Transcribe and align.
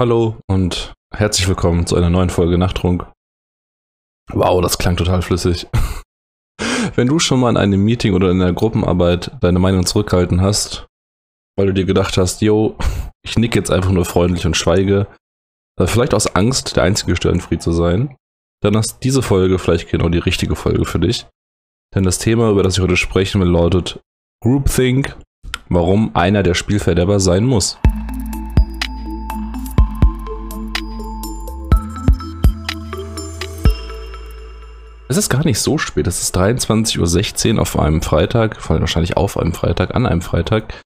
Hallo 0.00 0.36
und 0.46 0.94
herzlich 1.12 1.48
willkommen 1.48 1.84
zu 1.84 1.96
einer 1.96 2.08
neuen 2.08 2.30
Folge 2.30 2.56
Nachtrunk. 2.56 3.10
Wow, 4.30 4.62
das 4.62 4.78
klang 4.78 4.96
total 4.96 5.22
flüssig. 5.22 5.66
Wenn 6.94 7.08
du 7.08 7.18
schon 7.18 7.40
mal 7.40 7.50
in 7.50 7.56
einem 7.56 7.84
Meeting 7.84 8.14
oder 8.14 8.30
in 8.30 8.40
einer 8.40 8.52
Gruppenarbeit 8.52 9.32
deine 9.40 9.58
Meinung 9.58 9.86
zurückgehalten 9.86 10.40
hast, 10.40 10.86
weil 11.56 11.66
du 11.66 11.74
dir 11.74 11.84
gedacht 11.84 12.16
hast, 12.16 12.42
yo, 12.42 12.78
ich 13.24 13.36
nick 13.38 13.56
jetzt 13.56 13.72
einfach 13.72 13.90
nur 13.90 14.04
freundlich 14.04 14.46
und 14.46 14.56
schweige, 14.56 15.08
äh, 15.80 15.88
vielleicht 15.88 16.14
aus 16.14 16.32
Angst, 16.36 16.76
der 16.76 16.84
einzige 16.84 17.16
Störenfried 17.16 17.60
zu 17.60 17.72
sein, 17.72 18.16
dann 18.62 18.74
ist 18.74 19.00
diese 19.02 19.22
Folge 19.22 19.58
vielleicht 19.58 19.90
genau 19.90 20.10
die 20.10 20.18
richtige 20.18 20.54
Folge 20.54 20.84
für 20.84 21.00
dich. 21.00 21.26
Denn 21.92 22.04
das 22.04 22.20
Thema, 22.20 22.50
über 22.50 22.62
das 22.62 22.76
ich 22.76 22.82
heute 22.84 22.96
sprechen 22.96 23.40
will, 23.40 23.48
lautet 23.48 23.98
Groupthink, 24.44 25.16
warum 25.68 26.14
einer 26.14 26.44
der 26.44 26.54
Spielverderber 26.54 27.18
sein 27.18 27.44
muss. 27.44 27.80
Es 35.10 35.16
ist 35.16 35.30
gar 35.30 35.42
nicht 35.44 35.58
so 35.58 35.78
spät. 35.78 36.06
Es 36.06 36.20
ist 36.20 36.36
23.16 36.36 37.54
Uhr 37.54 37.62
auf 37.62 37.78
einem 37.78 38.02
Freitag, 38.02 38.60
vor 38.60 38.74
allem 38.74 38.82
wahrscheinlich 38.82 39.16
auf 39.16 39.38
einem 39.38 39.54
Freitag, 39.54 39.94
an 39.94 40.06
einem 40.06 40.20
Freitag. 40.20 40.82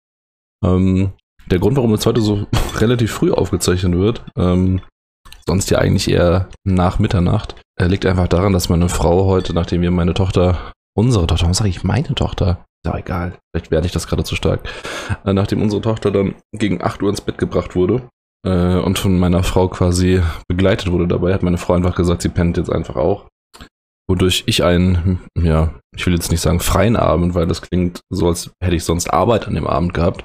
Ähm, 0.65 1.13
der 1.47 1.59
Grund, 1.59 1.77
warum 1.77 1.93
es 1.93 2.07
heute 2.07 2.21
so 2.21 2.47
relativ 2.77 3.11
früh 3.11 3.33
aufgezeichnet 3.33 3.95
wird, 3.95 4.25
ähm, 4.39 4.81
sonst 5.45 5.71
ja 5.71 5.79
eigentlich 5.79 6.09
eher 6.09 6.49
nach 6.65 7.01
Mitternacht, 7.01 7.57
äh, 7.81 7.87
liegt 7.87 8.07
einfach 8.07 8.29
daran, 8.29 8.53
dass 8.53 8.69
meine 8.69 8.89
Frau 8.89 9.27
heute, 9.27 9.55
nachdem 9.55 9.83
wir 9.83 9.91
meine 9.91 10.15
Tochter, 10.15 10.73
unsere 10.97 11.27
Tochter, 11.27 11.43
warum 11.43 11.55
sage 11.55 11.71
ich 11.71 11.83
meine 11.83 12.15
Tochter? 12.15 12.65
Ist 12.85 12.93
ja 12.93 12.99
egal, 12.99 13.39
vielleicht 13.53 13.73
werde 13.73 13.87
ich 13.87 13.93
das 13.93 14.07
gerade 14.07 14.23
zu 14.23 14.37
stark. 14.37 14.69
Äh, 15.25 15.33
nachdem 15.33 15.61
unsere 15.61 15.83
Tochter 15.83 16.13
dann 16.13 16.37
gegen 16.53 16.81
8 16.81 17.03
Uhr 17.03 17.11
ins 17.11 17.21
Bett 17.21 17.39
gebracht 17.39 17.75
wurde 17.75 18.09
äh, 18.47 18.77
und 18.77 19.01
von 19.01 19.19
meiner 19.19 19.43
Frau 19.43 19.67
quasi 19.67 20.23
begleitet 20.47 20.93
wurde 20.93 21.09
dabei, 21.09 21.35
hat 21.35 21.43
meine 21.43 21.59
Frau 21.59 21.75
einfach 21.75 21.97
gesagt, 21.97 22.23
sie 22.23 22.29
pennt 22.29 22.57
jetzt 22.57 22.71
einfach 22.71 22.95
auch 22.95 23.27
wodurch 24.09 24.45
ich 24.47 24.65
einen, 24.65 25.21
ja, 25.39 25.75
ich 25.97 26.07
will 26.07 26.15
jetzt 26.15 26.31
nicht 26.31 26.41
sagen 26.41 26.61
freien 26.61 26.97
Abend, 26.97 27.35
weil 27.35 27.47
das 27.47 27.63
klingt 27.63 28.01
so, 28.11 28.29
als 28.29 28.51
hätte 28.63 28.77
ich 28.77 28.85
sonst 28.85 29.09
Arbeit 29.09 29.47
an 29.47 29.55
dem 29.55 29.67
Abend 29.67 29.95
gehabt. 29.95 30.25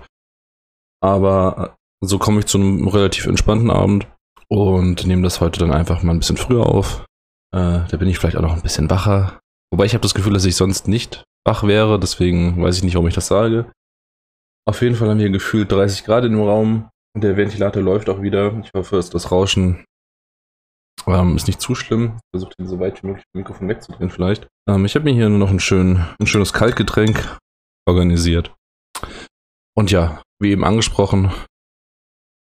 Aber 1.01 1.75
so 2.03 2.17
komme 2.17 2.39
ich 2.39 2.45
zu 2.45 2.57
einem 2.57 2.87
relativ 2.87 3.25
entspannten 3.25 3.69
Abend 3.69 4.07
und 4.49 5.05
nehme 5.05 5.23
das 5.23 5.41
heute 5.41 5.59
dann 5.59 5.71
einfach 5.71 6.03
mal 6.03 6.13
ein 6.13 6.19
bisschen 6.19 6.37
früher 6.37 6.65
auf. 6.65 7.05
Äh, 7.53 7.81
da 7.89 7.97
bin 7.97 8.07
ich 8.07 8.17
vielleicht 8.17 8.37
auch 8.37 8.41
noch 8.41 8.55
ein 8.55 8.61
bisschen 8.61 8.89
wacher. 8.89 9.39
Wobei 9.71 9.85
ich 9.85 9.93
habe 9.93 10.01
das 10.01 10.13
Gefühl, 10.13 10.33
dass 10.33 10.45
ich 10.45 10.55
sonst 10.55 10.87
nicht 10.87 11.23
wach 11.45 11.63
wäre, 11.63 11.99
deswegen 11.99 12.61
weiß 12.61 12.77
ich 12.77 12.83
nicht, 12.83 12.95
warum 12.95 13.07
ich 13.07 13.15
das 13.15 13.27
sage. 13.27 13.71
Auf 14.67 14.81
jeden 14.81 14.95
Fall 14.95 15.09
haben 15.09 15.19
wir 15.19 15.29
gefühlt 15.29 15.71
30 15.71 16.03
Grad 16.03 16.25
in 16.25 16.33
dem 16.33 16.41
Raum. 16.41 16.89
Der 17.17 17.37
Ventilator 17.37 17.81
läuft 17.81 18.09
auch 18.09 18.21
wieder. 18.21 18.59
Ich 18.63 18.71
hoffe, 18.75 18.97
dass 18.97 19.09
das 19.09 19.31
Rauschen 19.31 19.85
ähm, 21.07 21.35
ist 21.35 21.47
nicht 21.47 21.61
zu 21.61 21.75
schlimm. 21.75 22.13
Ich 22.17 22.29
versuche 22.31 22.53
den 22.59 22.67
so 22.67 22.79
weit 22.79 23.01
wie 23.01 23.07
möglich 23.07 23.25
vom 23.31 23.39
Mikrofon 23.39 23.69
wegzudrehen 23.69 24.09
vielleicht. 24.09 24.47
Ähm, 24.69 24.85
ich 24.85 24.95
habe 24.95 25.05
mir 25.05 25.13
hier 25.13 25.29
nur 25.29 25.39
noch 25.39 25.49
ein, 25.49 25.59
schön, 25.59 26.05
ein 26.19 26.27
schönes 26.27 26.53
Kaltgetränk 26.53 27.37
organisiert. 27.87 28.53
Und 29.75 29.91
ja, 29.91 30.21
wie 30.41 30.51
eben 30.51 30.63
angesprochen, 30.63 31.31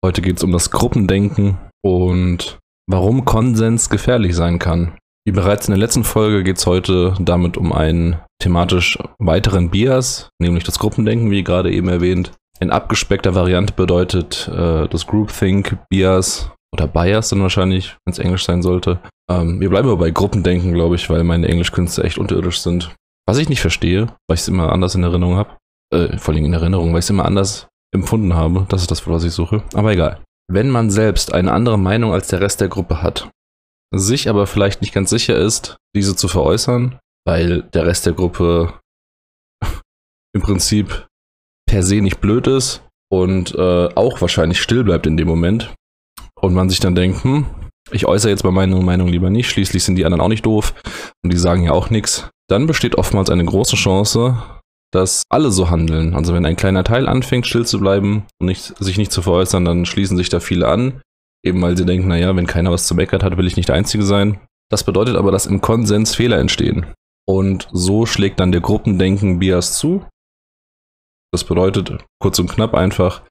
heute 0.06 0.22
geht 0.22 0.38
es 0.38 0.44
um 0.44 0.52
das 0.52 0.72
Gruppendenken 0.72 1.58
und 1.84 2.60
warum 2.90 3.26
Konsens 3.26 3.90
gefährlich 3.90 4.36
sein 4.36 4.60
kann. 4.60 4.98
Wie 5.26 5.34
bereits 5.34 5.68
in 5.68 5.72
der 5.72 5.80
letzten 5.80 6.06
Folge 6.06 6.44
geht 6.44 6.58
es 6.58 6.66
heute 6.66 7.16
damit 7.20 7.58
um 7.58 7.74
einen 7.74 8.18
thematisch 8.42 8.98
weiteren 9.20 9.70
Bias, 9.70 10.30
nämlich 10.40 10.64
das 10.64 10.80
Gruppendenken, 10.80 11.32
wie 11.32 11.44
gerade 11.44 11.72
eben 11.72 11.90
erwähnt. 11.90 12.32
In 12.60 12.72
abgespeckter 12.72 13.36
Variante 13.36 13.74
bedeutet 13.74 14.48
äh, 14.48 14.88
das 14.88 15.06
Groupthink 15.06 15.78
Bias 15.90 16.52
oder 16.78 16.88
Bias 16.88 17.30
dann 17.30 17.42
wahrscheinlich, 17.42 17.98
wenn 18.06 18.14
es 18.14 18.20
Englisch 18.20 18.46
sein 18.46 18.62
sollte. 18.62 19.00
Ähm, 19.30 19.60
wir 19.60 19.70
bleiben 19.70 19.90
aber 19.90 19.98
bei 19.98 20.12
Gruppendenken, 20.12 20.74
glaube 20.74 20.96
ich, 20.96 21.10
weil 21.10 21.24
meine 21.24 21.48
Englischkünste 21.48 22.04
echt 22.04 22.18
unterirdisch 22.18 22.62
sind. 22.62 22.94
Was 23.28 23.38
ich 23.38 23.50
nicht 23.50 23.62
verstehe, 23.62 24.08
weil 24.28 24.36
ich 24.36 24.42
es 24.42 24.48
immer 24.48 24.72
anders 24.72 24.96
in 24.96 25.04
Erinnerung 25.04 25.36
habe, 25.36 25.58
äh, 25.94 26.18
vor 26.18 26.34
allem 26.34 26.46
in 26.46 26.54
Erinnerung, 26.54 26.94
weil 26.94 27.00
ich 27.00 27.06
es 27.06 27.10
immer 27.10 27.26
anders 27.26 27.68
empfunden 27.94 28.34
habe. 28.34 28.66
Das 28.70 28.82
ist 28.82 28.92
das, 28.92 29.06
was 29.08 29.24
ich 29.24 29.34
suche. 29.34 29.64
Aber 29.74 29.92
egal. 29.92 30.22
Wenn 30.50 30.70
man 30.70 30.90
selbst 30.90 31.34
eine 31.34 31.52
andere 31.52 31.78
Meinung 31.78 32.14
als 32.14 32.28
der 32.28 32.40
Rest 32.40 32.62
der 32.62 32.70
Gruppe 32.70 33.02
hat, 33.02 33.30
sich 33.94 34.30
aber 34.30 34.48
vielleicht 34.48 34.82
nicht 34.82 34.94
ganz 34.94 35.10
sicher 35.10 35.36
ist, 35.36 35.78
diese 35.96 36.16
zu 36.16 36.28
veräußern, 36.28 37.00
weil 37.26 37.64
der 37.64 37.86
Rest 37.86 38.06
der 38.06 38.14
Gruppe 38.14 38.74
im 40.34 40.42
Prinzip 40.42 41.08
per 41.68 41.84
se 41.84 41.96
nicht 42.02 42.22
blöd 42.22 42.48
ist 42.48 42.84
und 43.12 43.56
äh, 43.56 43.90
auch 43.96 44.22
wahrscheinlich 44.22 44.62
still 44.62 44.84
bleibt 44.84 45.06
in 45.06 45.18
dem 45.18 45.28
Moment, 45.28 45.74
und 46.42 46.54
man 46.54 46.70
sich 46.70 46.80
dann 46.80 46.96
denkt, 46.96 47.24
hm, 47.24 47.46
ich 47.92 48.06
äußere 48.06 48.32
jetzt 48.32 48.44
mal 48.44 48.52
meine 48.52 48.76
Meinung 48.76 49.08
lieber 49.08 49.30
nicht, 49.30 49.50
schließlich 49.50 49.84
sind 49.84 49.96
die 49.96 50.06
anderen 50.06 50.22
auch 50.22 50.28
nicht 50.30 50.46
doof 50.46 50.74
und 51.24 51.32
die 51.32 51.38
sagen 51.38 51.64
ja 51.64 51.72
auch 51.72 51.90
nichts, 51.90 52.30
dann 52.50 52.68
besteht 52.68 52.96
oftmals 52.96 53.30
eine 53.30 53.46
große 53.46 53.76
Chance, 53.76 54.38
dass 54.92 55.24
alle 55.30 55.52
so 55.52 55.70
handeln. 55.70 56.16
Also 56.16 56.34
wenn 56.34 56.46
ein 56.46 56.56
kleiner 56.56 56.84
Teil 56.84 57.08
anfängt, 57.08 57.48
still 57.48 57.66
zu 57.66 57.80
bleiben 57.80 58.26
und 58.40 58.48
nicht, 58.48 58.74
sich 58.80 58.98
nicht 58.98 59.12
zu 59.12 59.22
veräußern, 59.22 59.66
dann 59.66 59.86
schließen 59.86 60.18
sich 60.18 60.30
da 60.30 60.40
viele 60.40 60.68
an, 60.68 61.02
eben 61.44 61.62
weil 61.62 61.78
sie 61.78 61.86
denken, 61.86 62.08
naja, 62.08 62.36
wenn 62.36 62.48
keiner 62.48 62.72
was 62.72 62.88
zu 62.88 62.96
meckern 62.96 63.22
hat, 63.22 63.38
will 63.38 63.48
ich 63.48 63.58
nicht 63.58 63.70
der 63.70 63.76
Einzige 63.76 64.04
sein. 64.04 64.40
Das 64.70 64.84
bedeutet 64.84 65.16
aber, 65.16 65.32
dass 65.32 65.46
im 65.46 65.62
Konsens 65.62 66.16
Fehler 66.16 66.40
entstehen. 66.40 66.86
Und 67.26 67.68
so 67.72 68.06
schlägt 68.06 68.40
dann 68.40 68.52
der 68.52 68.62
Gruppendenken 68.62 69.40
Bias 69.40 69.78
zu. 69.78 70.06
Das 71.34 71.44
bedeutet, 71.44 72.06
kurz 72.20 72.40
und 72.40 72.50
knapp 72.50 72.74
einfach, 72.74 73.24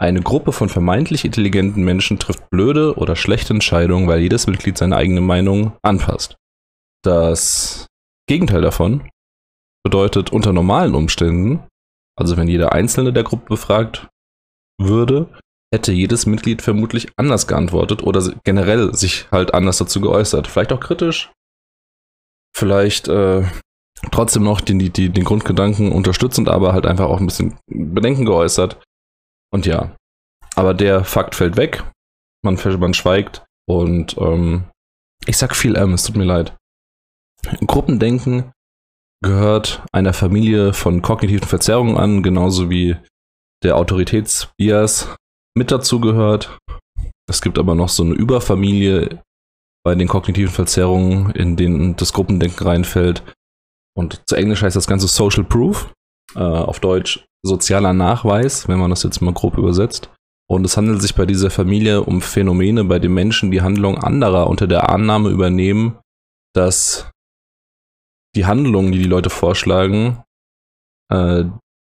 eine 0.00 0.20
Gruppe 0.20 0.52
von 0.52 0.68
vermeintlich 0.68 1.24
intelligenten 1.24 1.84
Menschen 1.84 2.18
trifft 2.18 2.50
blöde 2.50 2.96
oder 2.96 3.14
schlechte 3.16 3.54
Entscheidungen, 3.54 4.08
weil 4.08 4.20
jedes 4.20 4.46
Mitglied 4.46 4.76
seine 4.76 4.96
eigene 4.96 5.20
Meinung 5.20 5.72
anpasst. 5.82 6.36
Das 7.04 7.86
Gegenteil 8.28 8.62
davon 8.62 9.08
bedeutet 9.84 10.32
unter 10.32 10.52
normalen 10.52 10.94
Umständen, 10.94 11.64
also 12.16 12.36
wenn 12.36 12.48
jeder 12.48 12.72
Einzelne 12.72 13.12
der 13.12 13.24
Gruppe 13.24 13.46
befragt 13.48 14.08
würde, 14.80 15.28
hätte 15.72 15.92
jedes 15.92 16.26
Mitglied 16.26 16.62
vermutlich 16.62 17.08
anders 17.16 17.46
geantwortet 17.46 18.02
oder 18.02 18.22
generell 18.44 18.94
sich 18.94 19.30
halt 19.30 19.54
anders 19.54 19.78
dazu 19.78 20.00
geäußert. 20.00 20.46
Vielleicht 20.46 20.72
auch 20.72 20.80
kritisch, 20.80 21.32
vielleicht 22.54 23.08
äh, 23.08 23.44
trotzdem 24.10 24.42
noch 24.42 24.60
den, 24.60 24.78
die, 24.78 24.90
den 24.90 25.24
Grundgedanken 25.24 25.92
unterstützend, 25.92 26.48
aber 26.48 26.72
halt 26.72 26.86
einfach 26.86 27.06
auch 27.06 27.20
ein 27.20 27.26
bisschen 27.26 27.56
Bedenken 27.66 28.26
geäußert. 28.26 28.80
Und 29.52 29.66
ja, 29.66 29.94
aber 30.54 30.74
der 30.74 31.04
Fakt 31.04 31.34
fällt 31.34 31.56
weg. 31.56 31.84
Man, 32.44 32.58
man 32.78 32.94
schweigt 32.94 33.44
und 33.68 34.16
ähm, 34.18 34.64
ich 35.26 35.36
sag 35.36 35.54
viel 35.54 35.76
M, 35.76 35.92
es 35.92 36.04
tut 36.04 36.16
mir 36.16 36.24
leid. 36.24 36.56
Gruppendenken 37.66 38.52
gehört 39.22 39.84
einer 39.92 40.12
Familie 40.12 40.72
von 40.72 41.02
kognitiven 41.02 41.46
Verzerrungen 41.46 41.96
an, 41.96 42.22
genauso 42.22 42.70
wie 42.70 42.96
der 43.62 43.76
Autoritätsbias 43.76 45.14
mit 45.56 45.70
dazu 45.70 46.00
gehört. 46.00 46.58
Es 47.30 47.40
gibt 47.40 47.58
aber 47.58 47.74
noch 47.74 47.88
so 47.88 48.02
eine 48.02 48.14
Überfamilie 48.14 49.22
bei 49.84 49.94
den 49.94 50.08
kognitiven 50.08 50.52
Verzerrungen, 50.52 51.30
in 51.32 51.56
denen 51.56 51.96
das 51.96 52.12
Gruppendenken 52.12 52.66
reinfällt. 52.66 53.22
Und 53.96 54.22
zu 54.26 54.34
Englisch 54.34 54.62
heißt 54.62 54.76
das 54.76 54.86
Ganze 54.86 55.06
Social 55.06 55.44
Proof, 55.44 55.92
äh, 56.34 56.40
auf 56.40 56.80
Deutsch 56.80 57.24
sozialer 57.44 57.92
Nachweis, 57.92 58.68
wenn 58.68 58.78
man 58.78 58.90
das 58.90 59.02
jetzt 59.02 59.20
mal 59.20 59.34
grob 59.34 59.58
übersetzt. 59.58 60.10
Und 60.48 60.64
es 60.64 60.76
handelt 60.76 61.00
sich 61.00 61.14
bei 61.14 61.26
dieser 61.26 61.50
Familie 61.50 62.02
um 62.02 62.20
Phänomene, 62.20 62.84
bei 62.84 62.98
denen 62.98 63.14
Menschen 63.14 63.50
die 63.50 63.62
Handlung 63.62 63.98
anderer 63.98 64.48
unter 64.48 64.66
der 64.66 64.90
Annahme 64.90 65.30
übernehmen, 65.30 65.98
dass 66.54 67.10
die 68.36 68.46
Handlungen, 68.46 68.92
die 68.92 68.98
die 68.98 69.04
Leute 69.04 69.30
vorschlagen, 69.30 70.22
äh, 71.10 71.44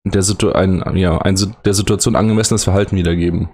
der, 0.04 0.22
Situ 0.22 0.50
ein, 0.50 0.96
ja, 0.96 1.18
ein, 1.18 1.36
der 1.64 1.74
Situation 1.74 2.16
angemessenes 2.16 2.64
Verhalten 2.64 2.96
wiedergeben. 2.96 3.50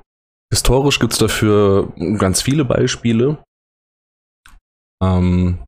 Historisch 0.53 0.99
gibt 0.99 1.12
es 1.12 1.19
dafür 1.19 1.93
ganz 2.19 2.42
viele 2.42 2.65
Beispiele, 2.65 3.42
ähm, 5.03 5.59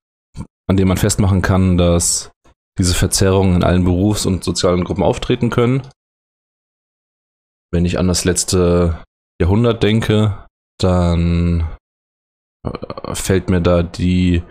an 0.69 0.77
denen 0.77 0.89
man 0.89 0.97
festmachen 0.97 1.43
kann, 1.43 1.79
dass 1.79 2.31
diese 2.79 2.95
Verzerrungen 2.95 3.57
in 3.57 3.65
allen 3.65 3.85
Berufs- 3.85 4.27
und 4.27 4.45
sozialen 4.45 4.85
Gruppen 4.85 5.03
auftreten 5.03 5.51
können. 5.51 5.83
Wenn 7.73 7.85
ich 7.85 7.99
an 7.99 8.09
das 8.09 8.25
letzte 8.25 9.03
Jahrhundert 9.41 9.83
denke, 9.83 10.47
dann 10.79 11.69
äh, 12.67 13.15
fällt 13.15 13.51
mir 13.51 13.61
da 13.61 13.83
die, 13.83 14.43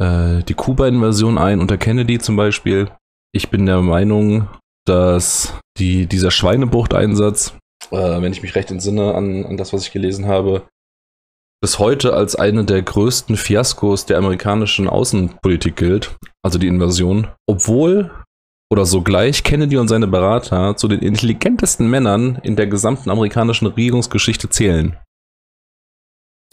äh, 0.00 0.42
die 0.42 0.54
Kuba-Invasion 0.54 1.38
ein 1.38 1.60
unter 1.60 1.78
Kennedy 1.78 2.18
zum 2.18 2.36
Beispiel. 2.36 2.90
Ich 3.32 3.50
bin 3.50 3.66
der 3.66 3.82
Meinung, 3.82 4.48
dass 4.86 5.58
die, 5.78 6.06
dieser 6.06 6.30
Schweinebucht-Einsatz, 6.30 7.56
äh, 7.90 8.22
wenn 8.22 8.32
ich 8.32 8.42
mich 8.42 8.54
recht 8.54 8.70
entsinne 8.70 9.14
an, 9.14 9.44
an 9.44 9.56
das, 9.56 9.72
was 9.72 9.86
ich 9.86 9.92
gelesen 9.92 10.26
habe, 10.26 10.66
bis 11.64 11.78
heute 11.78 12.12
als 12.12 12.36
eine 12.36 12.66
der 12.66 12.82
größten 12.82 13.38
Fiaskos 13.38 14.04
der 14.04 14.18
amerikanischen 14.18 14.86
Außenpolitik 14.86 15.76
gilt, 15.76 16.14
also 16.42 16.58
die 16.58 16.66
Invasion, 16.66 17.28
obwohl 17.46 18.10
oder 18.70 18.84
sogleich 18.84 19.44
Kennedy 19.44 19.78
und 19.78 19.88
seine 19.88 20.06
Berater 20.06 20.76
zu 20.76 20.88
den 20.88 21.00
intelligentesten 21.00 21.88
Männern 21.88 22.38
in 22.42 22.54
der 22.56 22.66
gesamten 22.66 23.08
amerikanischen 23.08 23.66
Regierungsgeschichte 23.66 24.50
zählen. 24.50 24.98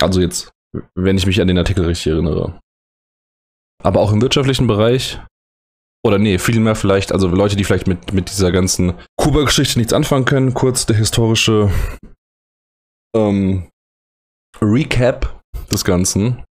Also 0.01 0.21
jetzt, 0.21 0.53
wenn 0.95 1.17
ich 1.17 1.25
mich 1.25 1.41
an 1.41 1.49
den 1.49 1.57
Artikel 1.57 1.83
richtig 1.83 2.13
erinnere. 2.13 2.57
Aber 3.83 3.99
auch 3.99 4.13
im 4.13 4.21
wirtschaftlichen 4.21 4.67
Bereich. 4.67 5.19
Oder 6.05 6.19
nee, 6.19 6.37
vielmehr 6.37 6.75
vielleicht, 6.75 7.11
also 7.11 7.27
Leute, 7.27 7.57
die 7.57 7.65
vielleicht 7.65 7.87
mit, 7.87 8.13
mit 8.13 8.29
dieser 8.29 8.53
ganzen 8.53 8.93
Kuba-Geschichte 9.17 9.77
nichts 9.77 9.91
anfangen 9.91 10.23
können. 10.23 10.53
Kurz 10.53 10.85
der 10.85 10.95
historische 10.95 11.69
ähm, 13.13 13.67
Recap 14.59 15.39
des 15.71 15.85
Ganzen. 15.85 16.43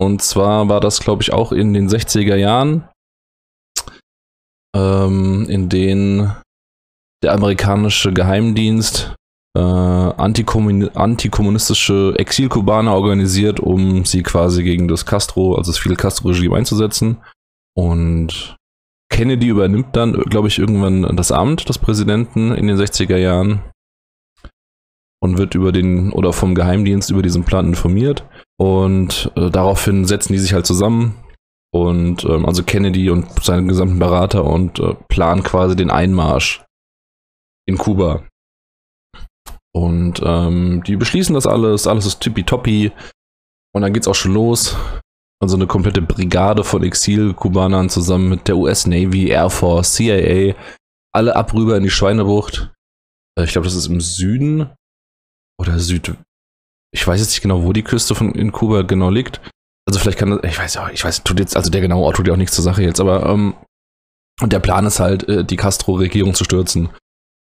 Und 0.00 0.22
zwar 0.22 0.68
war 0.68 0.80
das, 0.80 1.00
glaube 1.00 1.22
ich, 1.22 1.32
auch 1.32 1.50
in 1.52 1.72
den 1.72 1.88
60er 1.88 2.36
Jahren, 2.36 2.88
ähm, 4.76 5.46
in 5.48 5.68
denen 5.68 6.36
der 7.22 7.32
amerikanische 7.32 8.12
Geheimdienst 8.12 9.14
äh, 9.56 9.60
antikommunistische 9.60 12.14
Exilkubaner 12.18 12.92
organisiert, 12.92 13.60
um 13.60 14.04
sie 14.04 14.22
quasi 14.22 14.64
gegen 14.64 14.88
das 14.88 15.06
Castro, 15.06 15.54
also 15.54 15.70
das 15.70 15.78
Fidel 15.78 15.96
Castro-Regime 15.96 16.56
einzusetzen. 16.56 17.18
Und 17.76 18.56
Kennedy 19.10 19.48
übernimmt 19.48 19.94
dann, 19.94 20.14
glaube 20.24 20.48
ich, 20.48 20.58
irgendwann 20.58 21.16
das 21.16 21.30
Amt 21.30 21.68
des 21.68 21.78
Präsidenten 21.78 22.52
in 22.52 22.66
den 22.66 22.76
60er 22.76 23.16
Jahren 23.16 23.62
und 25.24 25.38
wird 25.38 25.54
über 25.54 25.72
den 25.72 26.12
oder 26.12 26.34
vom 26.34 26.54
Geheimdienst 26.54 27.10
über 27.10 27.22
diesen 27.22 27.44
Plan 27.44 27.68
informiert. 27.68 28.26
Und 28.58 29.32
äh, 29.36 29.50
daraufhin 29.50 30.04
setzen 30.04 30.34
die 30.34 30.38
sich 30.38 30.52
halt 30.52 30.66
zusammen 30.66 31.14
und 31.72 32.24
ähm, 32.24 32.44
also 32.44 32.62
Kennedy 32.62 33.08
und 33.08 33.26
seine 33.42 33.66
gesamten 33.66 33.98
Berater 33.98 34.44
und 34.44 34.78
äh, 34.80 34.92
planen 35.08 35.42
quasi 35.42 35.76
den 35.76 35.90
Einmarsch 35.90 36.62
in 37.66 37.78
Kuba. 37.78 38.24
Und 39.74 40.20
ähm, 40.22 40.82
die 40.86 40.96
beschließen 40.96 41.34
das 41.34 41.46
alles, 41.46 41.86
alles 41.86 42.04
ist 42.04 42.20
tippitoppi. 42.20 42.92
Und 43.74 43.80
dann 43.80 43.94
geht's 43.94 44.06
auch 44.06 44.14
schon 44.14 44.34
los. 44.34 44.76
Also 45.42 45.56
eine 45.56 45.66
komplette 45.66 46.02
Brigade 46.02 46.64
von 46.64 46.82
Exil-Kubanern 46.82 47.88
zusammen 47.88 48.28
mit 48.28 48.46
der 48.46 48.58
US 48.58 48.86
Navy, 48.86 49.28
Air 49.28 49.48
Force, 49.48 49.94
CIA, 49.94 50.54
alle 51.14 51.34
ab 51.34 51.54
rüber 51.54 51.78
in 51.78 51.82
die 51.82 51.90
Schweinebucht. 51.90 52.74
Äh, 53.38 53.44
ich 53.44 53.52
glaube, 53.52 53.64
das 53.64 53.74
ist 53.74 53.86
im 53.86 54.02
Süden 54.02 54.68
oder 55.66 55.78
Süd. 55.78 56.14
Ich 56.92 57.06
weiß 57.06 57.20
jetzt 57.20 57.30
nicht 57.30 57.42
genau, 57.42 57.64
wo 57.64 57.72
die 57.72 57.82
Küste 57.82 58.14
von 58.14 58.32
in 58.32 58.52
Kuba 58.52 58.82
genau 58.82 59.10
liegt. 59.10 59.40
Also 59.86 59.98
vielleicht 59.98 60.18
kann 60.18 60.30
das, 60.30 60.40
ich 60.44 60.58
weiß 60.58 60.74
ja, 60.74 60.88
ich 60.90 61.04
weiß, 61.04 61.24
tut 61.24 61.40
jetzt, 61.40 61.56
also 61.56 61.70
der 61.70 61.80
genaue 61.80 62.04
Ort 62.04 62.16
tut 62.16 62.26
ja 62.26 62.32
auch 62.32 62.38
nichts 62.38 62.54
zur 62.54 62.64
Sache 62.64 62.82
jetzt, 62.82 63.00
aber 63.00 63.26
ähm, 63.26 63.54
und 64.40 64.52
der 64.52 64.60
Plan 64.60 64.86
ist 64.86 65.00
halt, 65.00 65.28
äh, 65.28 65.44
die 65.44 65.56
Castro-Regierung 65.56 66.34
zu 66.34 66.44
stürzen. 66.44 66.88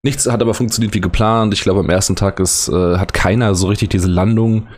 Nichts 0.04 0.26
hat 0.26 0.42
aber 0.42 0.54
funktioniert 0.54 0.94
wie 0.94 1.00
geplant. 1.00 1.54
Ich 1.54 1.62
glaube, 1.62 1.80
am 1.80 1.88
ersten 1.88 2.16
Tag 2.16 2.40
ist, 2.40 2.68
äh, 2.68 2.98
hat 2.98 3.14
keiner 3.14 3.54
so 3.54 3.68
richtig 3.68 3.90
diese 3.90 4.08
Landung. 4.08 4.68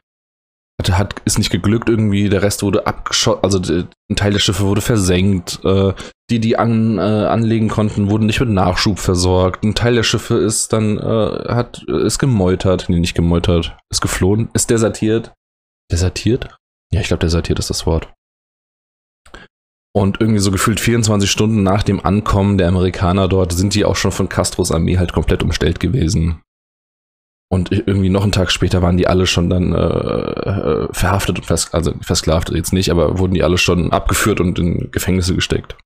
Hat, 0.80 0.98
hat, 0.98 1.22
ist 1.24 1.38
nicht 1.38 1.50
geglückt 1.50 1.88
irgendwie. 1.88 2.28
Der 2.28 2.42
Rest 2.42 2.62
wurde 2.62 2.86
abgeschossen. 2.86 3.42
Also 3.42 3.58
ein 3.58 4.16
Teil 4.16 4.32
der 4.32 4.40
Schiffe 4.40 4.64
wurde 4.64 4.80
versenkt. 4.80 5.60
Äh, 5.64 5.92
die, 6.30 6.40
die 6.40 6.56
an, 6.56 6.98
äh, 6.98 7.00
anlegen 7.00 7.68
konnten, 7.68 8.10
wurden 8.10 8.26
nicht 8.26 8.40
mit 8.40 8.48
Nachschub 8.48 8.98
versorgt. 8.98 9.62
Ein 9.62 9.74
Teil 9.74 9.94
der 9.94 10.02
Schiffe 10.02 10.36
ist 10.36 10.72
dann, 10.72 10.98
äh, 10.98 11.48
hat, 11.48 11.82
ist 11.84 12.18
gemeutert. 12.18 12.86
Nee, 12.88 12.98
nicht 12.98 13.14
gemeutert. 13.14 13.76
Ist 13.90 14.00
geflohen. 14.00 14.48
Ist 14.54 14.70
desertiert. 14.70 15.32
Desertiert? 15.92 16.56
Ja, 16.92 17.00
ich 17.00 17.08
glaube, 17.08 17.20
desertiert 17.20 17.58
ist 17.58 17.70
das 17.70 17.86
Wort. 17.86 18.12
Und 19.96 20.20
irgendwie 20.20 20.40
so 20.40 20.50
gefühlt 20.50 20.80
24 20.80 21.30
Stunden 21.30 21.62
nach 21.62 21.84
dem 21.84 22.04
Ankommen 22.04 22.58
der 22.58 22.66
Amerikaner 22.68 23.28
dort 23.28 23.52
sind 23.52 23.74
die 23.74 23.84
auch 23.84 23.94
schon 23.94 24.10
von 24.10 24.28
Castros 24.28 24.72
Armee 24.72 24.98
halt 24.98 25.12
komplett 25.12 25.44
umstellt 25.44 25.78
gewesen. 25.78 26.42
Und 27.54 27.70
irgendwie 27.70 28.10
noch 28.10 28.22
einen 28.22 28.32
Tag 28.32 28.50
später 28.50 28.82
waren 28.82 28.96
die 28.96 29.06
alle 29.06 29.26
schon 29.26 29.48
dann 29.48 29.72
äh, 29.72 29.78
äh, 29.78 30.88
verhaftet 30.92 31.38
und 31.38 31.46
vers 31.46 31.72
also 31.72 31.94
versklavt 32.00 32.50
jetzt 32.50 32.72
nicht, 32.72 32.90
aber 32.90 33.18
wurden 33.18 33.34
die 33.34 33.42
alle 33.42 33.58
schon 33.58 33.92
abgeführt 33.92 34.40
und 34.40 34.58
in 34.58 34.90
Gefängnisse 34.90 35.34
gesteckt. 35.34 35.76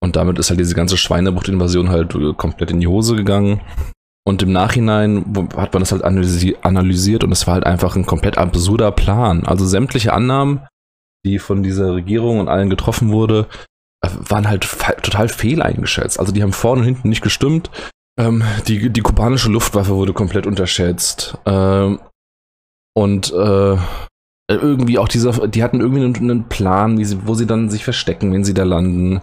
Und 0.00 0.16
damit 0.16 0.38
ist 0.38 0.50
halt 0.50 0.60
diese 0.60 0.74
ganze 0.74 0.96
Schweinebucht-Invasion 0.96 1.90
halt 1.90 2.14
komplett 2.36 2.70
in 2.70 2.80
die 2.80 2.86
Hose 2.86 3.16
gegangen. 3.16 3.60
Und 4.24 4.42
im 4.42 4.52
Nachhinein 4.52 5.24
hat 5.56 5.72
man 5.72 5.80
das 5.80 5.92
halt 5.92 6.04
analysiert 6.04 7.24
und 7.24 7.32
es 7.32 7.46
war 7.46 7.54
halt 7.54 7.66
einfach 7.66 7.96
ein 7.96 8.06
komplett 8.06 8.38
absurder 8.38 8.92
Plan. 8.92 9.44
Also 9.46 9.66
sämtliche 9.66 10.12
Annahmen 10.12 10.66
die 11.24 11.38
von 11.38 11.62
dieser 11.62 11.94
Regierung 11.94 12.40
und 12.40 12.48
allen 12.48 12.70
getroffen 12.70 13.10
wurde, 13.10 13.46
äh, 14.04 14.08
waren 14.28 14.48
halt 14.48 14.62
total 15.02 15.28
fehleingeschätzt. 15.28 16.18
Also 16.18 16.32
die 16.32 16.42
haben 16.42 16.52
vorne 16.52 16.80
und 16.80 16.86
hinten 16.86 17.08
nicht 17.08 17.22
gestimmt. 17.22 17.70
Ähm, 18.18 18.42
die, 18.68 18.90
die 18.90 19.00
kubanische 19.00 19.50
Luftwaffe 19.50 19.94
wurde 19.94 20.12
komplett 20.12 20.46
unterschätzt. 20.46 21.38
Ähm, 21.46 22.00
und 22.94 23.32
äh, 23.32 23.76
irgendwie 24.48 24.98
auch 24.98 25.08
dieser, 25.08 25.48
die 25.48 25.62
hatten 25.62 25.80
irgendwie 25.80 26.04
einen, 26.04 26.16
einen 26.16 26.48
Plan, 26.48 27.02
sie, 27.02 27.26
wo 27.26 27.34
sie 27.34 27.46
dann 27.46 27.70
sich 27.70 27.84
verstecken, 27.84 28.32
wenn 28.32 28.44
sie 28.44 28.54
da 28.54 28.64
landen. 28.64 29.22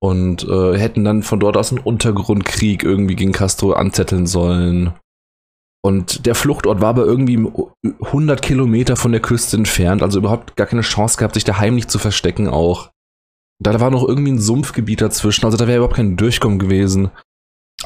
Und 0.00 0.44
äh, 0.44 0.78
hätten 0.78 1.04
dann 1.04 1.24
von 1.24 1.40
dort 1.40 1.56
aus 1.56 1.72
einen 1.72 1.80
Untergrundkrieg 1.80 2.84
irgendwie 2.84 3.16
gegen 3.16 3.32
Castro 3.32 3.72
anzetteln 3.72 4.26
sollen. 4.26 4.94
Und 5.82 6.26
der 6.26 6.34
Fluchtort 6.34 6.80
war 6.80 6.90
aber 6.90 7.04
irgendwie 7.04 7.50
100 8.04 8.42
Kilometer 8.42 8.94
von 8.96 9.12
der 9.12 9.20
Küste 9.20 9.56
entfernt, 9.56 10.02
also 10.02 10.18
überhaupt 10.18 10.56
gar 10.56 10.66
keine 10.66 10.82
Chance 10.82 11.16
gehabt, 11.16 11.34
sich 11.34 11.44
da 11.44 11.58
heimlich 11.58 11.88
zu 11.88 11.98
verstecken 11.98 12.48
auch. 12.48 12.90
Da 13.60 13.80
war 13.80 13.90
noch 13.90 14.06
irgendwie 14.06 14.32
ein 14.32 14.40
Sumpfgebiet 14.40 15.00
dazwischen, 15.00 15.44
also 15.44 15.56
da 15.56 15.66
wäre 15.66 15.78
überhaupt 15.78 15.96
kein 15.96 16.16
Durchkommen 16.16 16.58
gewesen. 16.58 17.10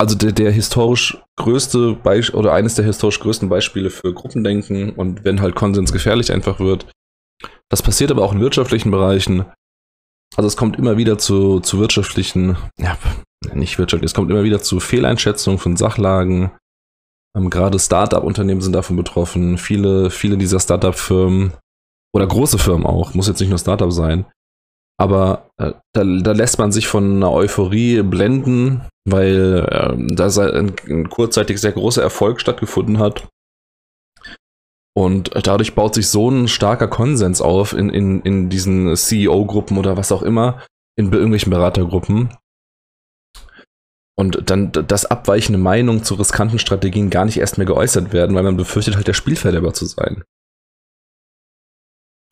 Also 0.02 0.16
der, 0.16 0.32
der 0.32 0.50
historisch 0.50 1.16
größte 1.37 1.93
Beispiel 1.93 2.37
oder 2.37 2.52
eines 2.52 2.75
der 2.75 2.84
historisch 2.84 3.20
größten 3.20 3.49
Beispiele 3.49 3.88
für 3.88 4.12
Gruppendenken 4.12 4.90
und 4.90 5.22
wenn 5.22 5.40
halt 5.40 5.54
Konsens 5.54 5.93
gefährlich 5.93 6.32
einfach 6.32 6.58
wird. 6.58 6.90
Das 7.69 7.82
passiert 7.82 8.10
aber 8.10 8.25
auch 8.25 8.32
in 8.32 8.40
wirtschaftlichen 8.40 8.90
Bereichen. 8.90 9.44
Also 10.34 10.49
es 10.49 10.56
kommt 10.56 10.76
immer 10.76 10.96
wieder 10.96 11.19
zu, 11.19 11.60
zu 11.60 11.78
wirtschaftlichen, 11.78 12.56
ja, 12.81 12.99
nicht 13.54 13.78
wirtschaftlich, 13.78 14.10
es 14.10 14.14
kommt 14.14 14.28
immer 14.28 14.43
wieder 14.43 14.60
zu 14.60 14.81
Fehleinschätzungen 14.81 15.60
von 15.60 15.76
Sachlagen, 15.76 16.50
ähm, 17.37 17.48
Gerade 17.48 17.78
Startup-Unternehmen 17.78 18.60
sind 18.60 18.72
davon 18.72 18.96
betroffen. 18.96 19.56
Viele, 19.56 20.10
viele 20.10 20.37
dieser 20.37 20.58
Startup-Firmen 20.58 21.52
oder 22.12 22.26
große 22.26 22.58
Firmen 22.58 22.87
auch, 22.87 23.14
muss 23.14 23.28
jetzt 23.28 23.38
nicht 23.38 23.50
nur 23.50 23.58
Startup 23.60 23.93
sein. 23.93 24.26
Aber 25.02 25.50
äh, 25.56 25.72
da, 25.93 26.04
da, 26.04 26.31
lässt 26.31 26.58
man 26.60 26.70
sich 26.70 26.87
von 26.87 27.16
einer 27.16 27.32
Euphorie 27.32 28.02
blenden, 28.02 28.82
weil 29.04 29.66
äh, 29.69 30.14
da 30.14 30.28
ein, 30.28 30.75
ein 30.88 31.08
kurzzeitig 31.08 31.60
sehr 31.60 31.72
großer 31.72 32.02
Erfolg 32.02 32.40
stattgefunden 32.40 33.00
hat. 33.00 33.26
Und 34.94 35.31
dadurch 35.46 35.75
baut 35.75 35.94
sich 35.94 36.08
so 36.08 36.31
ein 36.31 36.46
starker 36.46 36.86
Konsens 36.86 37.41
auf 37.41 37.72
in, 37.72 37.91
in, 37.91 38.20
in 38.20 38.48
diesen 38.48 38.94
CEO-Gruppen 38.94 39.77
oder 39.77 39.96
was 39.96 40.12
auch 40.12 40.22
immer, 40.22 40.62
in 40.96 41.10
irgendwelchen 41.12 41.50
Beratergruppen, 41.50 42.31
und 44.15 44.50
dann, 44.50 44.72
dass 44.72 45.06
abweichende 45.06 45.58
Meinungen 45.58 46.05
zu 46.05 46.15
riskanten 46.15 46.58
Strategien 46.58 47.10
gar 47.10 47.24
nicht 47.24 47.38
erst 47.38 47.56
mehr 47.56 47.67
geäußert 47.67 48.12
werden, 48.12 48.36
weil 48.36 48.43
man 48.43 48.56
befürchtet 48.56 48.96
halt 48.96 49.08
der 49.08 49.15
Spielverderber 49.15 49.72
zu 49.72 49.86
sein. 49.86 50.22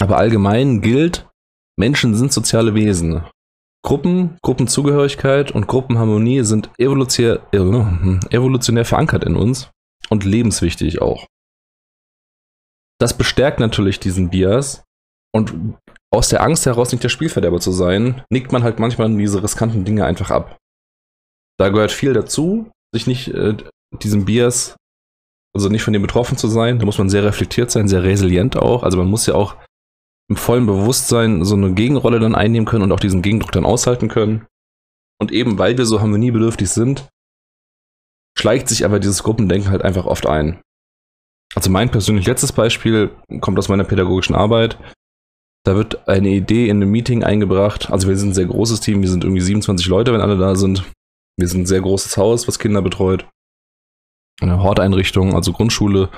Aber 0.00 0.18
allgemein 0.18 0.82
gilt, 0.82 1.28
Menschen 1.80 2.14
sind 2.14 2.32
soziale 2.32 2.74
Wesen. 2.74 3.24
Gruppen, 3.84 4.38
Gruppenzugehörigkeit 4.42 5.50
und 5.50 5.66
Gruppenharmonie 5.66 6.44
sind 6.44 6.70
evolutionär, 6.78 7.40
evolutionär 7.52 8.84
verankert 8.84 9.24
in 9.24 9.34
uns 9.34 9.70
und 10.10 10.24
lebenswichtig 10.24 11.02
auch. 11.02 11.26
Das 13.00 13.16
bestärkt 13.16 13.58
natürlich 13.58 13.98
diesen 13.98 14.30
Bias 14.30 14.84
und 15.34 15.76
aus 16.12 16.28
der 16.28 16.42
Angst 16.42 16.66
heraus 16.66 16.92
nicht 16.92 17.02
der 17.02 17.08
Spielverderber 17.08 17.58
zu 17.58 17.72
sein, 17.72 18.22
nickt 18.30 18.52
man 18.52 18.62
halt 18.62 18.78
manchmal 18.78 19.16
diese 19.16 19.42
riskanten 19.42 19.84
Dinge 19.84 20.04
einfach 20.04 20.30
ab 20.30 20.60
da 21.60 21.68
gehört 21.68 21.92
viel 21.92 22.14
dazu, 22.14 22.70
sich 22.90 23.06
nicht 23.06 23.28
äh, 23.28 23.54
diesem 24.02 24.24
Bias, 24.24 24.76
also 25.54 25.68
nicht 25.68 25.82
von 25.82 25.92
dem 25.92 26.00
betroffen 26.00 26.38
zu 26.38 26.48
sein. 26.48 26.78
Da 26.78 26.86
muss 26.86 26.96
man 26.96 27.10
sehr 27.10 27.22
reflektiert 27.22 27.70
sein, 27.70 27.86
sehr 27.86 28.02
resilient 28.02 28.56
auch. 28.56 28.82
Also 28.82 28.96
man 28.96 29.08
muss 29.08 29.26
ja 29.26 29.34
auch 29.34 29.56
im 30.30 30.36
vollen 30.36 30.64
Bewusstsein 30.64 31.44
so 31.44 31.56
eine 31.56 31.74
Gegenrolle 31.74 32.20
dann 32.20 32.36
einnehmen 32.36 32.64
können 32.64 32.84
und 32.84 32.92
auch 32.92 33.00
diesen 33.00 33.20
Gegendruck 33.20 33.50
dann 33.50 33.64
aushalten 33.64 34.08
können. 34.08 34.46
Und 35.20 35.32
eben 35.32 35.58
weil 35.58 35.76
wir 35.76 35.84
so 35.84 36.00
harmoniebedürftig 36.00 36.70
sind, 36.70 37.08
schleicht 38.38 38.68
sich 38.68 38.84
aber 38.84 39.00
dieses 39.00 39.24
Gruppendenken 39.24 39.70
halt 39.70 39.82
einfach 39.82 40.06
oft 40.06 40.26
ein. 40.26 40.62
Also 41.56 41.68
mein 41.68 41.90
persönlich 41.90 42.26
letztes 42.26 42.52
Beispiel 42.52 43.10
kommt 43.40 43.58
aus 43.58 43.68
meiner 43.68 43.82
pädagogischen 43.82 44.36
Arbeit. 44.36 44.78
Da 45.64 45.74
wird 45.74 46.08
eine 46.08 46.30
Idee 46.30 46.68
in 46.68 46.76
einem 46.76 46.92
Meeting 46.92 47.24
eingebracht. 47.24 47.90
Also 47.90 48.08
wir 48.08 48.16
sind 48.16 48.30
ein 48.30 48.34
sehr 48.34 48.46
großes 48.46 48.80
Team, 48.80 49.02
wir 49.02 49.10
sind 49.10 49.24
irgendwie 49.24 49.42
27 49.42 49.88
Leute, 49.88 50.12
wenn 50.12 50.20
alle 50.20 50.38
da 50.38 50.54
sind. 50.54 50.84
Wir 51.36 51.48
sind 51.48 51.62
ein 51.62 51.66
sehr 51.66 51.80
großes 51.80 52.16
Haus, 52.16 52.46
was 52.46 52.60
Kinder 52.60 52.82
betreut. 52.82 53.26
Eine 54.40 54.62
Horteinrichtung, 54.62 55.34
also 55.34 55.52
Grundschule. 55.52 56.08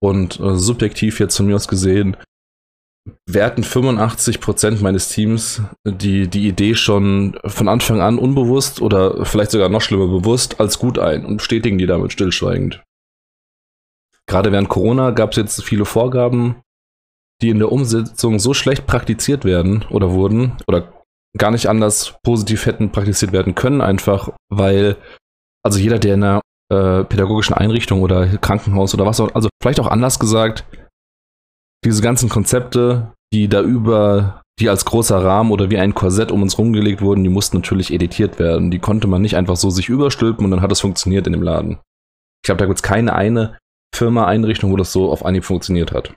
Und 0.00 0.38
äh, 0.38 0.54
subjektiv 0.56 1.18
jetzt 1.18 1.36
von 1.36 1.46
mir 1.46 1.56
aus 1.56 1.66
gesehen, 1.66 2.16
werten 3.26 3.62
85% 3.62 4.82
meines 4.82 5.08
Teams 5.08 5.62
die, 5.84 6.28
die 6.28 6.48
Idee 6.48 6.74
schon 6.74 7.38
von 7.44 7.68
Anfang 7.68 8.00
an 8.00 8.18
unbewusst 8.18 8.80
oder 8.80 9.24
vielleicht 9.24 9.50
sogar 9.50 9.68
noch 9.68 9.80
schlimmer 9.80 10.06
bewusst 10.06 10.60
als 10.60 10.78
gut 10.78 10.98
ein 10.98 11.24
und 11.24 11.38
bestätigen 11.38 11.78
die 11.78 11.86
damit 11.86 12.12
stillschweigend. 12.12 12.82
gerade 14.26 14.52
während 14.52 14.68
Corona 14.68 15.10
gab 15.10 15.30
es 15.30 15.36
jetzt 15.36 15.62
viele 15.64 15.84
Vorgaben, 15.84 16.62
die 17.40 17.50
in 17.50 17.58
der 17.58 17.72
Umsetzung 17.72 18.38
so 18.38 18.54
schlecht 18.54 18.86
praktiziert 18.86 19.44
werden 19.44 19.84
oder 19.90 20.12
wurden 20.12 20.56
oder 20.66 20.92
gar 21.36 21.50
nicht 21.50 21.68
anders 21.68 22.16
positiv 22.22 22.66
hätten 22.66 22.90
praktiziert 22.90 23.32
werden 23.32 23.54
können, 23.54 23.80
einfach 23.80 24.30
weil, 24.50 24.96
also 25.64 25.78
jeder, 25.78 25.98
der 25.98 26.14
in 26.14 26.24
einer 26.24 26.40
äh, 26.70 27.04
pädagogischen 27.04 27.54
Einrichtung 27.54 28.02
oder 28.02 28.26
Krankenhaus 28.38 28.94
oder 28.94 29.06
was 29.06 29.20
auch, 29.20 29.34
also 29.34 29.48
vielleicht 29.62 29.80
auch 29.80 29.86
anders 29.86 30.18
gesagt, 30.18 30.64
diese 31.84 32.02
ganzen 32.02 32.28
Konzepte, 32.28 33.12
die 33.32 33.48
da 33.48 33.62
über, 33.62 34.42
die 34.58 34.68
als 34.68 34.84
großer 34.84 35.22
Rahmen 35.22 35.52
oder 35.52 35.70
wie 35.70 35.78
ein 35.78 35.94
Korsett 35.94 36.32
um 36.32 36.42
uns 36.42 36.58
rumgelegt 36.58 37.02
wurden, 37.02 37.22
die 37.22 37.30
mussten 37.30 37.58
natürlich 37.58 37.92
editiert 37.92 38.38
werden. 38.38 38.70
Die 38.70 38.78
konnte 38.78 39.06
man 39.06 39.22
nicht 39.22 39.36
einfach 39.36 39.56
so 39.56 39.70
sich 39.70 39.88
überstülpen 39.88 40.44
und 40.44 40.50
dann 40.50 40.62
hat 40.62 40.72
es 40.72 40.80
funktioniert 40.80 41.26
in 41.26 41.32
dem 41.32 41.42
Laden. 41.42 41.78
Ich 42.42 42.46
glaube, 42.46 42.58
da 42.58 42.66
gibt 42.66 42.78
es 42.78 42.82
keine 42.82 43.14
eine 43.14 43.58
Firma, 43.94 44.26
Einrichtung, 44.26 44.72
wo 44.72 44.76
das 44.76 44.92
so 44.92 45.10
auf 45.10 45.24
Anhieb 45.24 45.44
funktioniert 45.44 45.92
hat. 45.92 46.14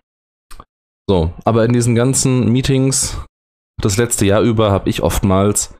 So, 1.09 1.33
aber 1.45 1.65
in 1.65 1.73
diesen 1.73 1.95
ganzen 1.95 2.51
Meetings 2.51 3.17
das 3.81 3.97
letzte 3.97 4.25
Jahr 4.25 4.41
über 4.41 4.71
habe 4.71 4.89
ich 4.89 5.01
oftmals 5.01 5.73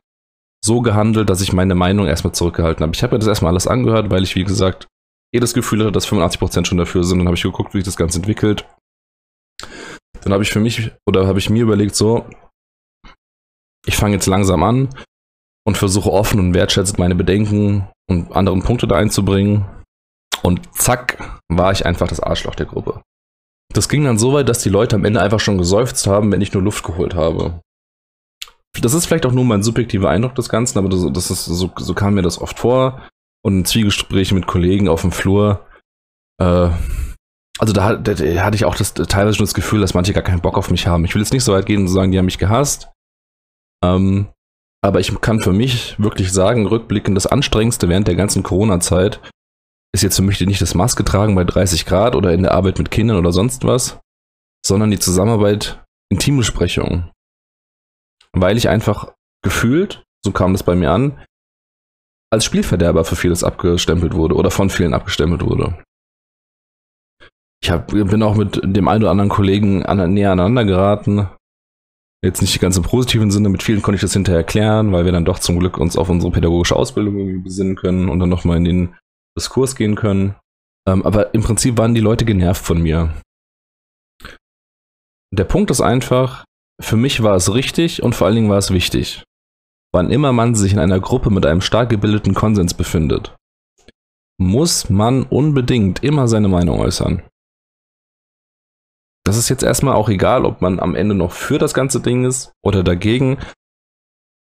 so 0.64 0.80
gehandelt, 0.80 1.30
dass 1.30 1.40
ich 1.40 1.52
meine 1.52 1.74
Meinung 1.74 2.06
erstmal 2.06 2.34
zurückgehalten 2.34 2.82
habe. 2.82 2.94
Ich 2.94 3.02
habe 3.02 3.14
mir 3.14 3.18
das 3.18 3.28
erstmal 3.28 3.52
alles 3.52 3.66
angehört, 3.66 4.10
weil 4.10 4.22
ich, 4.22 4.36
wie 4.36 4.44
gesagt, 4.44 4.88
eh 5.32 5.40
das 5.40 5.54
Gefühl 5.54 5.80
hatte, 5.80 5.92
dass 5.92 6.06
85% 6.06 6.66
schon 6.66 6.78
dafür 6.78 7.04
sind. 7.04 7.18
Dann 7.18 7.26
habe 7.26 7.36
ich 7.36 7.42
geguckt, 7.42 7.74
wie 7.74 7.78
sich 7.78 7.84
das 7.84 7.96
Ganze 7.96 8.18
entwickelt. 8.18 8.66
Dann 10.22 10.32
habe 10.32 10.42
ich 10.42 10.50
für 10.50 10.60
mich 10.60 10.90
oder 11.06 11.26
habe 11.26 11.38
ich 11.38 11.50
mir 11.50 11.62
überlegt, 11.62 11.94
so, 11.94 12.26
ich 13.86 13.96
fange 13.96 14.14
jetzt 14.14 14.26
langsam 14.26 14.62
an 14.62 14.88
und 15.66 15.76
versuche 15.76 16.10
offen 16.10 16.40
und 16.40 16.54
wertschätzend 16.54 16.98
meine 16.98 17.14
Bedenken 17.14 17.88
und 18.08 18.32
anderen 18.32 18.62
Punkte 18.62 18.86
da 18.86 18.96
einzubringen. 18.96 19.64
Und 20.42 20.74
zack, 20.74 21.40
war 21.48 21.72
ich 21.72 21.86
einfach 21.86 22.08
das 22.08 22.20
Arschloch 22.20 22.54
der 22.54 22.66
Gruppe. 22.66 23.02
Das 23.72 23.88
ging 23.88 24.04
dann 24.04 24.18
so 24.18 24.32
weit, 24.32 24.48
dass 24.48 24.62
die 24.62 24.68
Leute 24.68 24.96
am 24.96 25.04
Ende 25.04 25.20
einfach 25.20 25.40
schon 25.40 25.58
geseufzt 25.58 26.06
haben, 26.06 26.30
wenn 26.30 26.40
ich 26.40 26.52
nur 26.52 26.62
Luft 26.62 26.84
geholt 26.84 27.14
habe. 27.14 27.60
Das 28.80 28.94
ist 28.94 29.06
vielleicht 29.06 29.26
auch 29.26 29.32
nur 29.32 29.44
mein 29.44 29.62
subjektiver 29.62 30.10
Eindruck 30.10 30.34
des 30.34 30.48
Ganzen, 30.48 30.78
aber 30.78 30.88
das, 30.88 31.06
das 31.12 31.30
ist, 31.30 31.44
so, 31.44 31.70
so 31.76 31.94
kam 31.94 32.14
mir 32.14 32.22
das 32.22 32.40
oft 32.40 32.58
vor. 32.58 33.02
Und 33.44 33.58
in 33.58 33.64
Zwiegesprächen 33.64 34.36
mit 34.36 34.46
Kollegen 34.46 34.88
auf 34.88 35.02
dem 35.02 35.12
Flur, 35.12 35.66
äh, 36.40 36.70
also 37.58 37.72
da, 37.72 37.96
da, 37.96 38.14
da, 38.14 38.44
hatte 38.44 38.56
ich 38.56 38.64
auch 38.64 38.74
das, 38.74 38.94
teilweise 38.94 39.36
schon 39.36 39.46
das 39.46 39.54
Gefühl, 39.54 39.80
dass 39.80 39.94
manche 39.94 40.12
gar 40.12 40.22
keinen 40.22 40.40
Bock 40.40 40.56
auf 40.56 40.70
mich 40.70 40.86
haben. 40.86 41.04
Ich 41.04 41.14
will 41.14 41.22
jetzt 41.22 41.32
nicht 41.32 41.44
so 41.44 41.52
weit 41.52 41.66
gehen 41.66 41.82
und 41.82 41.88
sagen, 41.88 42.12
die 42.12 42.18
haben 42.18 42.24
mich 42.24 42.38
gehasst. 42.38 42.90
Ähm, 43.84 44.28
aber 44.84 45.00
ich 45.00 45.12
kann 45.20 45.40
für 45.40 45.52
mich 45.52 45.98
wirklich 45.98 46.32
sagen, 46.32 46.66
rückblickend 46.66 47.16
das 47.16 47.26
Anstrengendste 47.26 47.88
während 47.88 48.08
der 48.08 48.16
ganzen 48.16 48.42
Corona-Zeit 48.42 49.20
ist 49.94 50.02
jetzt 50.02 50.16
für 50.16 50.22
mich 50.22 50.40
nicht 50.40 50.62
das 50.62 50.74
Maske 50.74 51.04
tragen 51.04 51.34
bei 51.34 51.44
30 51.44 51.84
Grad 51.86 52.16
oder 52.16 52.32
in 52.32 52.42
der 52.42 52.52
Arbeit 52.52 52.78
mit 52.78 52.90
Kindern 52.90 53.18
oder 53.18 53.32
sonst 53.32 53.64
was, 53.64 54.00
sondern 54.64 54.90
die 54.90 54.98
Zusammenarbeit 54.98 55.84
in 56.10 56.18
Teambesprechungen. 56.18 57.10
Weil 58.32 58.56
ich 58.56 58.68
einfach 58.68 59.12
gefühlt, 59.42 60.02
so 60.24 60.32
kam 60.32 60.52
das 60.52 60.62
bei 60.62 60.74
mir 60.74 60.90
an, 60.90 61.22
als 62.30 62.46
Spielverderber 62.46 63.04
für 63.04 63.16
vieles 63.16 63.44
abgestempelt 63.44 64.14
wurde 64.14 64.34
oder 64.34 64.50
von 64.50 64.70
vielen 64.70 64.94
abgestempelt 64.94 65.42
wurde. 65.42 65.84
Ich 67.62 67.70
hab, 67.70 67.88
bin 67.88 68.22
auch 68.22 68.34
mit 68.34 68.60
dem 68.62 68.88
einen 68.88 69.04
oder 69.04 69.12
anderen 69.12 69.30
Kollegen 69.30 69.84
an, 69.86 70.12
näher 70.12 70.32
aneinander 70.32 70.64
geraten. 70.64 71.28
Jetzt 72.24 72.40
nicht 72.40 72.60
ganz 72.60 72.76
im 72.76 72.82
positiven 72.82 73.30
Sinne, 73.30 73.48
mit 73.48 73.62
vielen 73.62 73.82
konnte 73.82 73.96
ich 73.96 74.00
das 74.00 74.12
hinterher 74.12 74.40
erklären, 74.40 74.92
weil 74.92 75.04
wir 75.04 75.12
dann 75.12 75.24
doch 75.24 75.38
zum 75.38 75.58
Glück 75.58 75.78
uns 75.78 75.96
auf 75.96 76.08
unsere 76.08 76.32
pädagogische 76.32 76.76
Ausbildung 76.76 77.16
irgendwie 77.16 77.42
besinnen 77.42 77.76
können 77.76 78.08
und 78.08 78.18
dann 78.18 78.28
nochmal 78.28 78.56
in 78.56 78.64
den 78.64 78.96
Diskurs 79.36 79.76
gehen 79.76 79.94
können. 79.94 80.34
Ähm, 80.88 81.04
aber 81.04 81.34
im 81.34 81.42
Prinzip 81.42 81.78
waren 81.78 81.94
die 81.94 82.00
Leute 82.00 82.24
genervt 82.24 82.64
von 82.64 82.82
mir. 82.82 83.14
Der 85.32 85.44
Punkt 85.44 85.70
ist 85.70 85.80
einfach, 85.80 86.44
für 86.80 86.96
mich 86.96 87.22
war 87.22 87.36
es 87.36 87.54
richtig 87.54 88.02
und 88.02 88.14
vor 88.14 88.26
allen 88.26 88.36
Dingen 88.36 88.50
war 88.50 88.58
es 88.58 88.72
wichtig. 88.72 89.24
Wann 89.92 90.10
immer 90.10 90.32
man 90.32 90.54
sich 90.54 90.72
in 90.72 90.78
einer 90.78 91.00
Gruppe 91.00 91.30
mit 91.30 91.46
einem 91.46 91.60
stark 91.60 91.90
gebildeten 91.90 92.34
Konsens 92.34 92.74
befindet, 92.74 93.36
muss 94.38 94.90
man 94.90 95.22
unbedingt 95.22 96.02
immer 96.02 96.26
seine 96.26 96.48
Meinung 96.48 96.80
äußern. 96.80 97.22
Das 99.24 99.36
ist 99.36 99.48
jetzt 99.48 99.62
erstmal 99.62 99.94
auch 99.94 100.08
egal, 100.08 100.44
ob 100.44 100.60
man 100.60 100.80
am 100.80 100.94
Ende 100.94 101.14
noch 101.14 101.32
für 101.32 101.58
das 101.58 101.74
ganze 101.74 102.00
Ding 102.00 102.24
ist 102.24 102.52
oder 102.62 102.82
dagegen. 102.82 103.38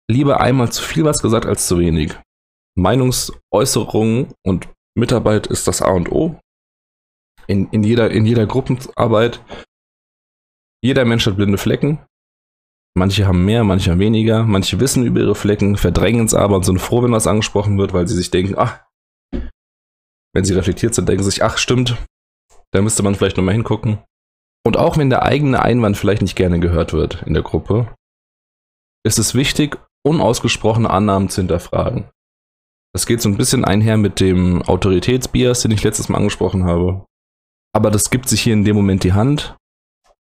Lieber 0.09 0.39
einmal 0.39 0.71
zu 0.71 0.81
viel 0.81 1.03
was 1.03 1.21
gesagt 1.21 1.45
als 1.45 1.67
zu 1.67 1.79
wenig. 1.79 2.17
Meinungsäußerung 2.75 4.33
und 4.43 4.69
Mitarbeit 4.95 5.47
ist 5.47 5.67
das 5.67 5.81
A 5.81 5.91
und 5.91 6.11
O. 6.11 6.39
In, 7.47 7.67
in, 7.69 7.83
jeder, 7.83 8.11
in 8.11 8.25
jeder 8.25 8.45
Gruppenarbeit. 8.45 9.43
Jeder 10.81 11.05
Mensch 11.05 11.25
hat 11.25 11.35
blinde 11.35 11.57
Flecken. 11.57 12.05
Manche 12.95 13.25
haben 13.25 13.43
mehr, 13.43 13.63
manche 13.63 13.91
haben 13.91 13.99
weniger. 13.99 14.43
Manche 14.43 14.79
wissen 14.79 15.05
über 15.05 15.19
ihre 15.19 15.35
Flecken, 15.35 15.77
verdrängen 15.77 16.25
es 16.25 16.33
aber 16.33 16.55
und 16.55 16.63
sind 16.63 16.79
froh, 16.79 17.03
wenn 17.03 17.11
was 17.11 17.27
angesprochen 17.27 17.77
wird, 17.77 17.93
weil 17.93 18.07
sie 18.07 18.15
sich 18.15 18.31
denken, 18.31 18.55
ach, 18.57 18.85
wenn 20.33 20.45
sie 20.45 20.53
reflektiert 20.53 20.93
sind, 20.95 21.09
denken 21.09 21.23
sie 21.23 21.31
sich, 21.31 21.43
ach, 21.43 21.57
stimmt, 21.57 21.97
da 22.71 22.81
müsste 22.81 23.03
man 23.03 23.15
vielleicht 23.15 23.37
nochmal 23.37 23.53
hingucken. 23.53 23.99
Und 24.65 24.77
auch 24.77 24.97
wenn 24.97 25.09
der 25.09 25.23
eigene 25.23 25.61
Einwand 25.61 25.97
vielleicht 25.97 26.21
nicht 26.21 26.35
gerne 26.35 26.59
gehört 26.59 26.93
wird 26.93 27.23
in 27.23 27.33
der 27.33 27.43
Gruppe, 27.43 27.93
ist 29.05 29.19
es 29.19 29.35
wichtig, 29.35 29.77
unausgesprochene 30.05 30.89
Annahmen 30.89 31.29
zu 31.29 31.41
hinterfragen. 31.41 32.09
Das 32.93 33.05
geht 33.05 33.21
so 33.21 33.29
ein 33.29 33.37
bisschen 33.37 33.65
einher 33.65 33.97
mit 33.97 34.19
dem 34.19 34.61
Autoritätsbias, 34.61 35.61
den 35.61 35.71
ich 35.71 35.83
letztes 35.83 36.09
Mal 36.09 36.19
angesprochen 36.19 36.65
habe. 36.65 37.05
Aber 37.75 37.89
das 37.89 38.09
gibt 38.09 38.29
sich 38.29 38.41
hier 38.41 38.53
in 38.53 38.63
dem 38.63 38.75
Moment 38.75 39.03
die 39.03 39.13
Hand 39.13 39.57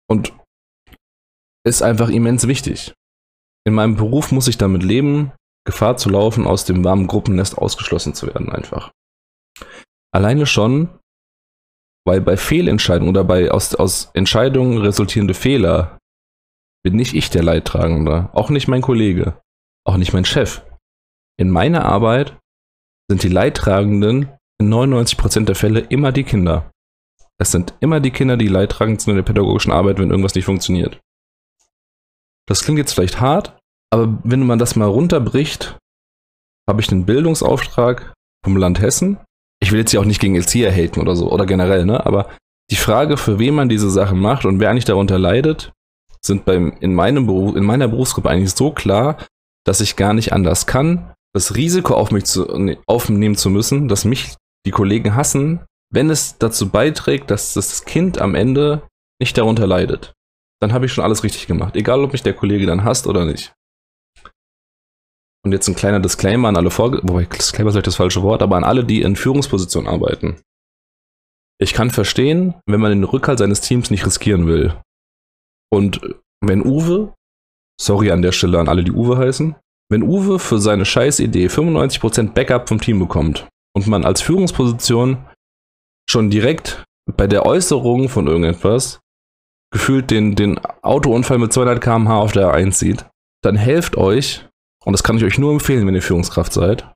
und 0.09 0.33
ist 1.65 1.81
einfach 1.81 2.09
immens 2.09 2.47
wichtig. 2.47 2.93
In 3.65 3.73
meinem 3.73 3.95
Beruf 3.95 4.31
muss 4.31 4.47
ich 4.47 4.57
damit 4.57 4.83
leben, 4.83 5.31
Gefahr 5.65 5.97
zu 5.97 6.09
laufen, 6.09 6.45
aus 6.45 6.65
dem 6.65 6.83
warmen 6.83 7.07
Gruppennest 7.07 7.57
ausgeschlossen 7.57 8.13
zu 8.13 8.27
werden, 8.27 8.49
einfach. 8.49 8.91
Alleine 10.13 10.45
schon, 10.45 10.89
weil 12.07 12.21
bei 12.21 12.37
Fehlentscheidungen 12.37 13.09
oder 13.09 13.25
bei 13.25 13.51
aus, 13.51 13.75
aus 13.75 14.09
Entscheidungen 14.13 14.79
resultierende 14.79 15.33
Fehler 15.33 15.99
bin 16.83 16.95
nicht 16.95 17.13
ich 17.13 17.29
der 17.29 17.43
Leidtragende, 17.43 18.29
auch 18.33 18.49
nicht 18.49 18.69
mein 18.69 18.81
Kollege, 18.81 19.41
auch 19.85 19.97
nicht 19.97 20.13
mein 20.13 20.25
Chef. 20.25 20.63
In 21.37 21.49
meiner 21.49 21.85
Arbeit 21.85 22.39
sind 23.09 23.23
die 23.23 23.29
Leidtragenden 23.29 24.29
in 24.59 24.73
99% 24.73 25.45
der 25.45 25.55
Fälle 25.55 25.81
immer 25.81 26.13
die 26.13 26.23
Kinder. 26.23 26.71
Es 27.39 27.51
sind 27.51 27.75
immer 27.81 27.99
die 27.99 28.11
Kinder, 28.11 28.37
die 28.37 28.47
leidtragend 28.47 29.01
sind 29.01 29.11
in 29.11 29.17
der 29.17 29.23
pädagogischen 29.23 29.71
Arbeit, 29.71 29.99
wenn 29.99 30.09
irgendwas 30.09 30.33
nicht 30.33 30.45
funktioniert. 30.45 30.99
Das 32.47 32.63
klingt 32.63 32.79
jetzt 32.79 32.93
vielleicht 32.93 33.19
hart, 33.19 33.59
aber 33.91 34.17
wenn 34.23 34.45
man 34.45 34.59
das 34.59 34.75
mal 34.75 34.87
runterbricht, 34.87 35.77
habe 36.69 36.81
ich 36.81 36.89
einen 36.89 37.05
Bildungsauftrag 37.05 38.13
vom 38.43 38.55
Land 38.57 38.79
Hessen. 38.79 39.17
Ich 39.59 39.71
will 39.71 39.79
jetzt 39.79 39.91
hier 39.91 39.99
auch 39.99 40.05
nicht 40.05 40.21
gegen 40.21 40.35
Erzieher 40.35 40.71
haten 40.71 40.99
oder 40.99 41.15
so, 41.15 41.31
oder 41.31 41.45
generell, 41.45 41.85
ne? 41.85 42.05
Aber 42.05 42.29
die 42.69 42.75
Frage, 42.75 43.17
für 43.17 43.39
wen 43.39 43.55
man 43.55 43.69
diese 43.69 43.89
Sachen 43.89 44.19
macht 44.19 44.45
und 44.45 44.59
wer 44.59 44.69
eigentlich 44.69 44.85
darunter 44.85 45.17
leidet, 45.17 45.71
sind 46.21 46.45
beim, 46.45 46.73
in, 46.79 46.93
meinem 46.93 47.25
Beruf, 47.25 47.55
in 47.55 47.63
meiner 47.63 47.87
Berufsgruppe 47.87 48.29
eigentlich 48.29 48.53
so 48.53 48.71
klar, 48.71 49.17
dass 49.65 49.81
ich 49.81 49.95
gar 49.95 50.13
nicht 50.13 50.33
anders 50.33 50.65
kann, 50.65 51.13
das 51.33 51.55
Risiko 51.55 51.93
auf 51.93 52.11
mich 52.11 52.25
zu, 52.25 52.47
aufnehmen 52.85 53.35
zu 53.35 53.49
müssen, 53.49 53.87
dass 53.87 54.05
mich 54.05 54.35
die 54.65 54.71
Kollegen 54.71 55.15
hassen, 55.15 55.61
wenn 55.93 56.09
es 56.09 56.37
dazu 56.37 56.69
beiträgt, 56.69 57.31
dass 57.31 57.53
das 57.53 57.85
Kind 57.85 58.19
am 58.19 58.35
Ende 58.35 58.81
nicht 59.21 59.37
darunter 59.37 59.67
leidet. 59.67 60.13
Dann 60.59 60.73
habe 60.73 60.85
ich 60.85 60.93
schon 60.93 61.03
alles 61.03 61.23
richtig 61.23 61.47
gemacht. 61.47 61.75
Egal, 61.75 62.03
ob 62.03 62.11
mich 62.13 62.23
der 62.23 62.33
Kollege 62.33 62.65
dann 62.65 62.83
hasst 62.83 63.07
oder 63.07 63.25
nicht. 63.25 63.53
Und 65.47 65.53
jetzt 65.53 65.69
ein 65.69 65.75
kleiner 65.75 66.01
Disclaimer 66.01 66.49
an 66.49 66.57
alle 66.57 66.71
Vorge... 66.71 66.99
Wobei, 67.03 67.23
Disclaimer 67.23 67.69
ist 67.69 67.75
vielleicht 67.75 67.87
das 67.87 67.95
falsche 67.95 68.21
Wort, 68.21 68.41
aber 68.41 68.57
an 68.57 68.65
alle, 68.65 68.83
die 68.83 69.01
in 69.01 69.15
Führungspositionen 69.15 69.89
arbeiten. 69.89 70.41
Ich 71.57 71.73
kann 71.73 71.89
verstehen, 71.89 72.55
wenn 72.65 72.81
man 72.81 72.91
den 72.91 73.05
Rückhalt 73.05 73.39
seines 73.39 73.61
Teams 73.61 73.89
nicht 73.89 74.05
riskieren 74.05 74.45
will. 74.45 74.75
Und 75.71 76.01
wenn 76.41 76.65
Uwe, 76.65 77.13
sorry 77.79 78.11
an 78.11 78.21
der 78.21 78.33
Stelle 78.33 78.59
an 78.59 78.67
alle, 78.67 78.83
die 78.83 78.91
Uwe 78.91 79.17
heißen, 79.17 79.55
wenn 79.89 80.03
Uwe 80.03 80.37
für 80.37 80.59
seine 80.59 80.83
Scheißidee 80.83 81.47
95% 81.47 82.33
Backup 82.33 82.67
vom 82.67 82.81
Team 82.81 82.99
bekommt 82.99 83.47
und 83.73 83.87
man 83.87 84.03
als 84.03 84.21
Führungsposition 84.21 85.25
schon 86.09 86.29
direkt 86.29 86.83
bei 87.15 87.25
der 87.25 87.45
Äußerung 87.45 88.09
von 88.09 88.27
irgendetwas 88.27 88.99
gefühlt 89.71 90.11
den, 90.11 90.35
den 90.35 90.59
Autounfall 90.81 91.37
mit 91.37 91.53
200 91.53 91.81
km/h 91.81 92.19
auf 92.19 92.33
der 92.33 92.53
1 92.53 92.77
sieht, 92.77 93.05
dann 93.41 93.55
helft 93.55 93.95
euch, 93.95 94.45
und 94.85 94.93
das 94.93 95.03
kann 95.03 95.17
ich 95.17 95.23
euch 95.23 95.37
nur 95.37 95.51
empfehlen, 95.51 95.85
wenn 95.87 95.95
ihr 95.95 96.01
Führungskraft 96.01 96.53
seid, 96.53 96.91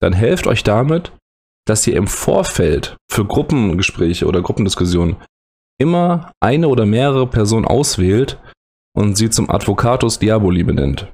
dann 0.00 0.12
helft 0.12 0.46
euch 0.46 0.62
damit, 0.62 1.12
dass 1.66 1.86
ihr 1.86 1.96
im 1.96 2.06
Vorfeld 2.06 2.96
für 3.10 3.24
Gruppengespräche 3.24 4.26
oder 4.26 4.40
Gruppendiskussionen 4.40 5.16
immer 5.78 6.32
eine 6.40 6.68
oder 6.68 6.86
mehrere 6.86 7.26
Personen 7.26 7.66
auswählt 7.66 8.40
und 8.96 9.16
sie 9.16 9.30
zum 9.30 9.50
Advocatus 9.50 10.18
Diaboli 10.18 10.64
benennt. 10.64 11.12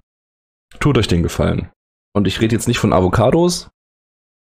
Tut 0.81 0.97
euch 0.97 1.09
den 1.09 1.23
Gefallen. 1.23 1.71
Und 2.15 2.27
ich 2.27 2.41
rede 2.41 2.55
jetzt 2.55 2.69
nicht 2.69 2.79
von 2.79 2.93
Avocados, 2.93 3.69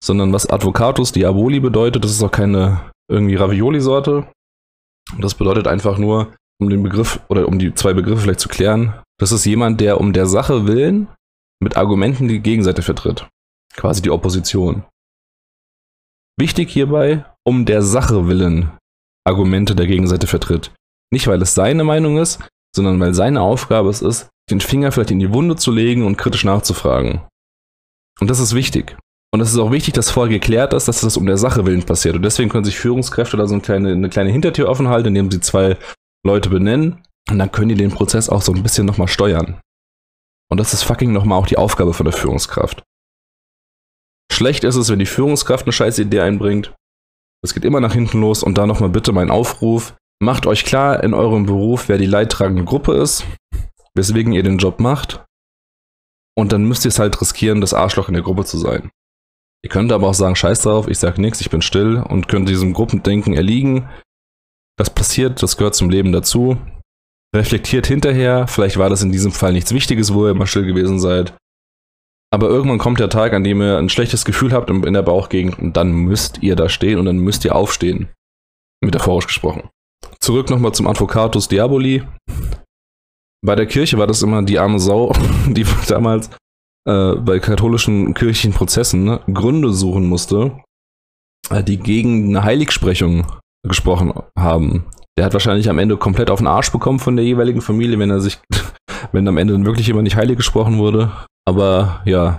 sondern 0.03 0.33
was 0.33 0.49
Advocatus 0.49 1.13
Diaboli 1.13 1.61
bedeutet, 1.61 2.05
das 2.05 2.13
ist 2.13 2.23
auch 2.23 2.31
keine 2.31 2.91
irgendwie 3.11 3.35
Ravioli-Sorte. 3.35 4.29
Das 5.19 5.35
bedeutet 5.35 5.67
einfach 5.67 5.99
nur, 5.99 6.35
um 6.61 6.71
den 6.71 6.83
Begriff 6.83 7.21
oder 7.29 7.47
um 7.49 7.59
die 7.59 7.75
zwei 7.75 7.93
Begriffe 7.93 8.23
vielleicht 8.23 8.41
zu 8.41 8.49
klären, 8.49 8.95
das 9.19 9.33
ist 9.33 9.45
jemand, 9.45 9.81
der 9.81 10.01
um 10.01 10.13
der 10.13 10.27
Sache 10.27 10.67
willen 10.67 11.09
mit 11.61 11.77
Argumenten 11.77 12.29
die 12.29 12.41
Gegenseite 12.41 12.83
vertritt. 12.83 13.29
Quasi 13.75 14.03
die 14.03 14.11
Opposition. 14.11 14.85
Wichtig 16.39 16.71
hierbei, 16.71 17.25
um 17.45 17.65
der 17.65 17.83
Sache 17.83 18.27
willen 18.27 18.71
Argumente 19.27 19.75
der 19.75 19.87
Gegenseite 19.87 20.27
vertritt. 20.27 20.73
Nicht, 21.13 21.27
weil 21.27 21.41
es 21.43 21.55
seine 21.55 21.85
Meinung 21.85 22.19
ist, 22.19 22.47
sondern 22.75 23.01
weil 23.01 23.15
seine 23.15 23.41
Aufgabe 23.41 23.89
es 23.89 24.03
ist, 24.03 24.29
den 24.51 24.61
Finger 24.61 24.93
vielleicht 24.93 25.11
in 25.11 25.19
die 25.19 25.33
Wunde 25.33 25.57
zu 25.57 25.73
legen 25.73 26.05
und 26.05 26.17
kritisch 26.17 26.45
nachzufragen. 26.45 27.23
Und 28.21 28.31
das 28.31 28.39
ist 28.39 28.55
wichtig. 28.55 28.97
Und 29.33 29.41
es 29.41 29.53
ist 29.53 29.59
auch 29.59 29.73
wichtig, 29.73 29.95
dass 29.95 30.11
vorher 30.11 30.33
geklärt 30.33 30.73
ist, 30.73 30.89
dass 30.89 31.01
das 31.01 31.17
um 31.17 31.27
der 31.27 31.37
Sache 31.37 31.67
willen 31.67 31.83
passiert. 31.83 32.17
Und 32.17 32.23
deswegen 32.23 32.49
können 32.49 32.65
sich 32.65 32.79
Führungskräfte 32.79 33.37
da 33.37 33.47
so 33.47 33.55
eine 33.55 33.63
kleine, 33.63 33.93
eine 33.93 34.09
kleine 34.09 34.31
Hintertür 34.31 34.69
offen 34.69 34.89
halten, 34.89 35.09
indem 35.09 35.31
sie 35.31 35.41
zwei 35.41 35.77
Leute 36.25 36.49
benennen. 36.49 37.03
Und 37.29 37.39
dann 37.39 37.51
können 37.51 37.71
die 37.71 37.75
den 37.75 37.91
Prozess 37.91 38.29
auch 38.29 38.43
so 38.43 38.53
ein 38.53 38.63
bisschen 38.63 38.87
nochmal 38.87 39.09
steuern. 39.09 39.61
Und 40.51 40.59
das 40.59 40.73
ist 40.73 40.83
fucking 40.83 41.13
nochmal 41.13 41.39
auch 41.39 41.47
die 41.47 41.59
Aufgabe 41.59 41.93
von 41.93 42.05
der 42.05 42.13
Führungskraft. 42.13 42.83
Schlecht 44.33 44.65
ist 44.65 44.77
es, 44.77 44.91
wenn 44.91 44.99
die 44.99 45.07
Führungskraft 45.07 45.65
eine 45.65 45.73
scheiß 45.73 45.99
Idee 45.99 46.21
einbringt. 46.21 46.75
Es 47.43 47.55
geht 47.55 47.65
immer 47.65 47.81
nach 47.81 47.95
hinten 47.95 48.21
los 48.21 48.43
und 48.43 48.59
da 48.59 48.67
nochmal 48.67 48.91
bitte 48.91 49.13
mein 49.13 49.31
Aufruf. 49.31 49.95
Macht 50.21 50.47
euch 50.47 50.65
klar 50.65 51.03
in 51.03 51.15
eurem 51.15 51.47
Beruf, 51.47 51.89
wer 51.89 51.99
die 51.99 52.07
leidtragende 52.07 52.65
Gruppe 52.65 52.95
ist, 52.95 53.25
weswegen 53.95 54.33
ihr 54.33 54.43
den 54.43 54.59
Job 54.59 54.81
macht. 54.81 55.25
Und 56.37 56.53
dann 56.53 56.65
müsst 56.65 56.85
ihr 56.85 56.91
es 56.91 56.99
halt 56.99 57.21
riskieren, 57.21 57.61
das 57.61 57.75
Arschloch 57.75 58.09
in 58.09 58.15
der 58.15 58.23
Gruppe 58.23 58.45
zu 58.45 58.59
sein. 58.59 58.91
Ihr 59.63 59.71
könnt 59.71 59.91
aber 59.91 60.09
auch 60.09 60.15
sagen, 60.15 60.37
scheiß 60.37 60.63
drauf, 60.63 60.87
ich 60.87 60.99
sag 60.99 61.19
nichts, 61.19 61.41
ich 61.41 61.51
bin 61.51 61.63
still 61.63 61.97
und 61.97 62.29
könnt 62.29 62.49
diesem 62.49 62.73
Gruppendenken 62.73 63.35
erliegen. 63.35 63.89
Das 64.79 64.91
passiert, 64.91 65.43
das 65.43 65.57
gehört 65.57 65.75
zum 65.75 65.91
Leben 65.91 66.13
dazu. 66.13 66.59
Reflektiert 67.35 67.87
hinterher, 67.87 68.47
vielleicht 68.47 68.79
war 68.79 68.89
das 68.89 69.03
in 69.03 69.13
diesem 69.13 69.33
Fall 69.33 69.53
nichts 69.53 69.73
Wichtiges, 69.73 70.15
wo 70.15 70.27
ihr 70.27 70.31
immer 70.31 70.47
still 70.47 70.65
gewesen 70.65 70.99
seid. 70.99 71.35
Aber 72.33 72.49
irgendwann 72.49 72.79
kommt 72.79 73.01
der 73.01 73.09
Tag, 73.09 73.33
an 73.33 73.45
dem 73.45 73.61
ihr 73.61 73.79
ein 73.79 73.89
schlechtes 73.89 74.25
Gefühl 74.25 74.53
habt 74.53 74.71
in 74.71 74.93
der 74.93 75.03
Bauchgegend 75.03 75.59
und 75.59 75.77
dann 75.77 75.93
müsst 75.93 76.43
ihr 76.43 76.57
da 76.57 76.69
stehen 76.69 76.99
und 76.99 77.07
dann 77.07 77.19
müsst 77.19 77.45
ihr 77.45 77.55
aufstehen. 77.55 78.09
Metaphorisch 78.83 79.27
gesprochen. 79.27 79.71
Zurück 80.21 80.51
nochmal 80.51 80.73
zum 80.73 80.87
Advocatus 80.87 81.49
Diaboli. 81.49 82.03
Bei 83.45 83.55
der 83.55 83.67
Kirche 83.67 83.99
war 83.99 84.07
das 84.07 84.23
immer 84.23 84.43
die 84.43 84.59
arme 84.59 84.81
Sau, 84.81 85.13
die 85.47 85.65
damals 85.89 86.31
äh, 86.87 87.15
bei 87.17 87.39
katholischen 87.39 88.15
kirchlichen 88.15 88.53
Prozessen 88.53 89.05
ne, 89.05 89.21
Gründe 89.33 89.73
suchen 89.73 90.09
musste, 90.09 90.61
äh, 91.51 91.63
die 91.63 91.79
gegen 91.79 92.29
eine 92.29 92.45
Heiligsprechung 92.45 93.27
gesprochen 93.67 94.13
haben. 94.39 94.87
Der 95.19 95.25
hat 95.25 95.33
wahrscheinlich 95.33 95.71
am 95.71 95.79
Ende 95.79 95.97
komplett 95.97 96.31
auf 96.31 96.41
den 96.41 96.47
Arsch 96.47 96.71
bekommen 96.71 96.99
von 96.99 97.17
der 97.17 97.25
jeweiligen 97.25 97.63
Familie, 97.63 97.99
wenn 97.99 98.11
er 98.11 98.21
sich, 98.21 98.39
wenn 99.13 99.27
am 99.27 99.39
Ende 99.39 99.65
wirklich 99.65 99.89
immer 99.89 100.03
nicht 100.03 100.17
heilig 100.17 100.37
gesprochen 100.37 100.77
wurde. 100.77 101.11
Aber 101.47 102.03
ja, 102.05 102.39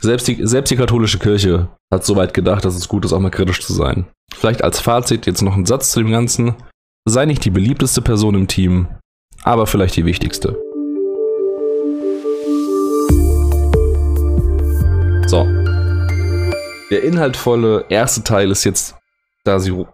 selbst 0.00 0.26
die, 0.26 0.46
selbst 0.46 0.70
die 0.70 0.76
katholische 0.76 1.18
Kirche 1.18 1.68
hat 1.92 2.06
soweit 2.06 2.32
gedacht, 2.32 2.64
dass 2.64 2.76
es 2.76 2.88
gut 2.88 3.04
ist, 3.04 3.12
auch 3.12 3.20
mal 3.20 3.30
kritisch 3.30 3.60
zu 3.60 3.74
sein. 3.74 4.06
Vielleicht 4.32 4.64
als 4.64 4.80
Fazit 4.80 5.26
jetzt 5.26 5.42
noch 5.42 5.54
ein 5.54 5.66
Satz 5.66 5.90
zu 5.90 6.00
dem 6.00 6.10
Ganzen. 6.10 6.54
Sei 7.04 7.26
nicht 7.26 7.44
die 7.44 7.50
beliebteste 7.50 8.00
Person 8.00 8.34
im 8.34 8.48
Team, 8.48 8.88
aber 9.42 9.66
vielleicht 9.66 9.96
die 9.96 10.04
wichtigste. 10.06 10.56
So. 15.26 15.44
Der 16.90 17.02
inhaltvolle 17.02 17.84
erste 17.90 18.24
Teil 18.24 18.50
ist 18.50 18.64
jetzt 18.64 18.96
Dasi. 19.44 19.84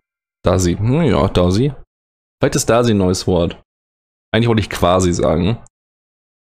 Dasi. 0.44 0.76
Hm, 0.76 1.02
ja, 1.02 1.26
Dasi. 1.26 1.72
Vielleicht 2.44 2.56
ist 2.56 2.68
Dasi 2.68 2.90
ein 2.90 2.98
neues 2.98 3.26
Wort. 3.26 3.58
Eigentlich 4.30 4.48
wollte 4.48 4.60
ich 4.60 4.68
quasi 4.68 5.14
sagen. 5.14 5.64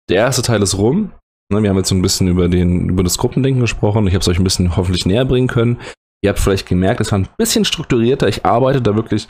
Der 0.08 0.16
erste 0.16 0.40
Teil 0.40 0.62
ist 0.62 0.78
rum. 0.78 1.12
Ne, 1.52 1.62
wir 1.62 1.68
haben 1.68 1.76
jetzt 1.76 1.90
so 1.90 1.94
ein 1.94 2.00
bisschen 2.00 2.26
über, 2.26 2.48
den, 2.48 2.88
über 2.88 3.02
das 3.02 3.18
Gruppendenken 3.18 3.60
gesprochen. 3.60 4.06
Ich 4.06 4.14
habe 4.14 4.22
es 4.22 4.28
euch 4.28 4.38
ein 4.38 4.44
bisschen 4.44 4.76
hoffentlich 4.76 5.04
näher 5.04 5.26
bringen 5.26 5.46
können. 5.46 5.78
Ihr 6.24 6.30
habt 6.30 6.38
vielleicht 6.38 6.66
gemerkt, 6.66 7.02
es 7.02 7.12
war 7.12 7.18
ein 7.18 7.28
bisschen 7.36 7.66
strukturierter. 7.66 8.28
Ich 8.28 8.46
arbeite 8.46 8.80
da 8.80 8.96
wirklich, 8.96 9.28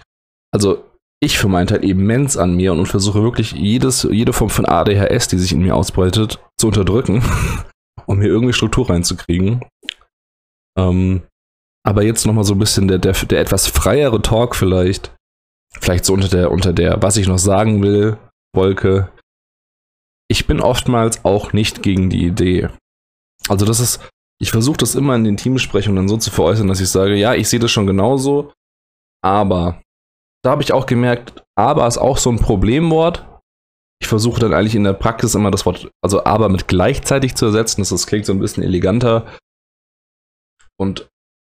also 0.55 0.85
ich 1.21 1.39
für 1.39 1.49
meinen 1.49 1.67
Teil 1.67 1.83
immens 1.83 2.37
an 2.37 2.55
mir 2.55 2.73
und 2.73 2.87
versuche 2.87 3.21
wirklich 3.21 3.51
jedes, 3.51 4.05
jede 4.05 4.33
Form 4.33 4.51
von 4.51 4.65
ADHS, 4.65 5.27
die 5.27 5.39
sich 5.39 5.51
in 5.51 5.63
mir 5.63 5.75
ausbreitet, 5.75 6.39
zu 6.57 6.69
unterdrücken, 6.69 7.21
um 8.07 8.21
hier 8.21 8.31
irgendwie 8.31 8.53
Struktur 8.53 8.89
reinzukriegen. 8.89 9.65
Ähm, 10.79 11.23
aber 11.85 12.05
jetzt 12.05 12.27
nochmal 12.27 12.45
so 12.45 12.55
ein 12.55 12.61
bisschen 12.61 12.87
der, 12.87 12.99
der, 12.99 13.15
der 13.15 13.41
etwas 13.41 13.67
freiere 13.67 14.23
Talk 14.23 14.55
vielleicht. 14.55 15.13
Vielleicht 15.79 16.05
so 16.05 16.15
unter 16.15 16.29
der, 16.29 16.51
unter 16.51 16.73
der, 16.73 17.03
was 17.03 17.17
ich 17.17 17.29
noch 17.29 17.39
sagen 17.39 17.83
will, 17.83 18.19
Wolke. 18.55 19.13
Ich 20.29 20.47
bin 20.47 20.61
oftmals 20.61 21.25
auch 21.25 21.53
nicht 21.53 21.83
gegen 21.83 22.11
die 22.11 22.25
Idee. 22.25 22.69
Also 23.49 23.65
das 23.67 23.81
ist, 23.81 24.01
ich 24.41 24.51
versuche 24.51 24.79
das 24.79 24.95
immer 24.95 25.15
in 25.17 25.25
den 25.25 25.37
Teamsprechungen 25.37 25.97
dann 25.97 26.09
so 26.09 26.17
zu 26.17 26.31
veräußern, 26.31 26.69
dass 26.69 26.81
ich 26.81 26.89
sage, 26.89 27.15
ja, 27.17 27.35
ich 27.35 27.49
sehe 27.49 27.59
das 27.59 27.71
schon 27.71 27.87
genauso, 27.87 28.53
aber 29.23 29.83
da 30.43 30.51
habe 30.51 30.63
ich 30.63 30.73
auch 30.73 30.87
gemerkt, 30.87 31.43
aber 31.57 31.87
ist 31.87 31.99
auch 31.99 32.19
so 32.19 32.31
ein 32.31 32.39
Problemwort. 32.39 33.27
Ich 34.01 34.09
versuche 34.09 34.41
dann 34.41 34.55
eigentlich 34.55 34.75
in 34.75 34.85
der 34.85 34.95
Praxis 34.95 35.35
immer 35.35 35.51
das 35.51 35.67
Wort, 35.67 35.91
also 36.03 36.25
aber 36.25 36.49
mit 36.49 36.69
gleichzeitig 36.69 37.35
zu 37.35 37.47
ersetzen. 37.47 37.83
Das, 37.83 37.91
das 37.91 38.07
klingt 38.07 38.25
so 38.25 38.33
ein 38.33 38.41
bisschen 38.41 38.63
eleganter 38.63 39.27
und 40.79 41.09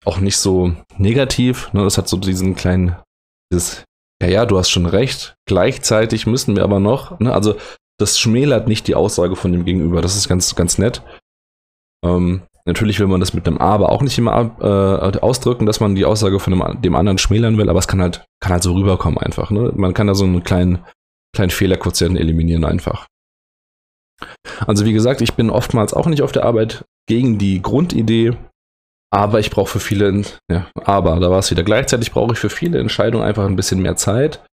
auch 0.04 0.18
nicht 0.18 0.36
so 0.36 0.74
negativ. 0.96 1.72
Ne? 1.72 1.84
Das 1.84 1.98
hat 1.98 2.08
so 2.08 2.16
diesen 2.16 2.56
kleinen, 2.56 2.96
dieses, 3.52 3.84
ja, 4.22 4.28
ja, 4.28 4.46
du 4.46 4.58
hast 4.58 4.70
schon 4.70 4.86
recht. 4.86 5.36
Gleichzeitig 5.46 6.26
müssen 6.26 6.56
wir 6.56 6.64
aber 6.64 6.80
noch, 6.80 7.18
ne? 7.20 7.32
also 7.32 7.56
das 7.98 8.18
schmälert 8.18 8.68
nicht 8.68 8.88
die 8.88 8.94
Aussage 8.94 9.36
von 9.36 9.52
dem 9.52 9.64
Gegenüber. 9.64 10.00
Das 10.00 10.16
ist 10.16 10.28
ganz, 10.28 10.54
ganz 10.54 10.78
nett. 10.78 11.02
Ähm, 12.04 12.42
Natürlich 12.64 13.00
will 13.00 13.08
man 13.08 13.18
das 13.18 13.34
mit 13.34 13.46
einem 13.46 13.58
Aber 13.58 13.90
auch 13.90 14.02
nicht 14.02 14.16
immer 14.18 14.56
äh, 14.60 15.18
ausdrücken, 15.18 15.66
dass 15.66 15.80
man 15.80 15.96
die 15.96 16.04
Aussage 16.04 16.38
von 16.38 16.52
dem, 16.52 16.80
dem, 16.80 16.94
anderen 16.94 17.18
schmälern 17.18 17.58
will, 17.58 17.68
aber 17.68 17.80
es 17.80 17.88
kann 17.88 18.00
halt, 18.00 18.24
kann 18.40 18.52
halt 18.52 18.62
so 18.62 18.72
rüberkommen 18.74 19.18
einfach. 19.18 19.50
Ne? 19.50 19.72
Man 19.74 19.94
kann 19.94 20.06
da 20.06 20.14
so 20.14 20.24
einen 20.24 20.44
kleinen, 20.44 20.84
kleinen 21.34 21.50
Fehlerquotienten 21.50 22.16
eliminieren 22.16 22.64
einfach. 22.64 23.08
Also 24.64 24.84
wie 24.84 24.92
gesagt, 24.92 25.22
ich 25.22 25.34
bin 25.34 25.50
oftmals 25.50 25.92
auch 25.92 26.06
nicht 26.06 26.22
auf 26.22 26.30
der 26.30 26.44
Arbeit 26.44 26.84
gegen 27.08 27.38
die 27.38 27.60
Grundidee, 27.60 28.36
aber 29.12 29.40
ich 29.40 29.50
brauche 29.50 29.70
für 29.70 29.80
viele, 29.80 30.22
ja, 30.50 30.70
aber 30.74 31.20
da 31.20 31.30
war 31.30 31.38
es 31.38 31.50
wieder. 31.50 31.62
Gleichzeitig 31.62 32.12
brauche 32.12 32.32
ich 32.32 32.38
für 32.38 32.48
viele 32.48 32.78
Entscheidungen 32.78 33.24
einfach 33.24 33.44
ein 33.44 33.56
bisschen 33.56 33.82
mehr 33.82 33.96
Zeit, 33.96 34.44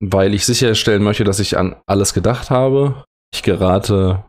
weil 0.00 0.34
ich 0.34 0.46
sicherstellen 0.46 1.02
möchte, 1.02 1.24
dass 1.24 1.40
ich 1.40 1.58
an 1.58 1.76
alles 1.86 2.14
gedacht 2.14 2.50
habe. 2.50 3.04
Ich 3.34 3.42
gerate 3.42 4.24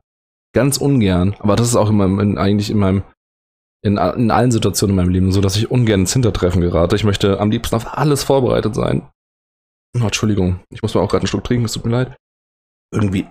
ganz 0.55 0.77
ungern, 0.77 1.35
aber 1.39 1.55
das 1.55 1.67
ist 1.67 1.75
auch 1.75 1.91
in 1.91 1.97
meinem, 1.97 2.19
in, 2.19 2.37
eigentlich 2.39 2.71
in 2.71 2.79
meinem, 2.79 3.03
in, 3.83 3.97
in 3.97 4.31
allen 4.31 4.51
Situationen 4.51 4.97
in 4.97 5.03
meinem 5.03 5.13
Leben 5.13 5.31
so, 5.31 5.39
dass 5.39 5.55
ich 5.55 5.69
ungern 5.69 6.01
ins 6.01 6.13
Hintertreffen 6.13 6.61
gerate. 6.61 6.95
Ich 6.95 7.03
möchte 7.03 7.39
am 7.39 7.51
liebsten 7.51 7.75
auf 7.75 7.95
alles 7.95 8.23
vorbereitet 8.23 8.73
sein. 8.73 9.07
Oh, 9.95 10.03
Entschuldigung, 10.03 10.61
ich 10.71 10.81
muss 10.81 10.95
mal 10.95 11.01
auch 11.01 11.09
gerade 11.09 11.21
einen 11.21 11.27
Schluck 11.27 11.43
trinken, 11.43 11.65
es 11.65 11.73
tut 11.73 11.85
mir 11.85 11.91
leid. 11.91 12.17
Irgendwie. 12.91 13.27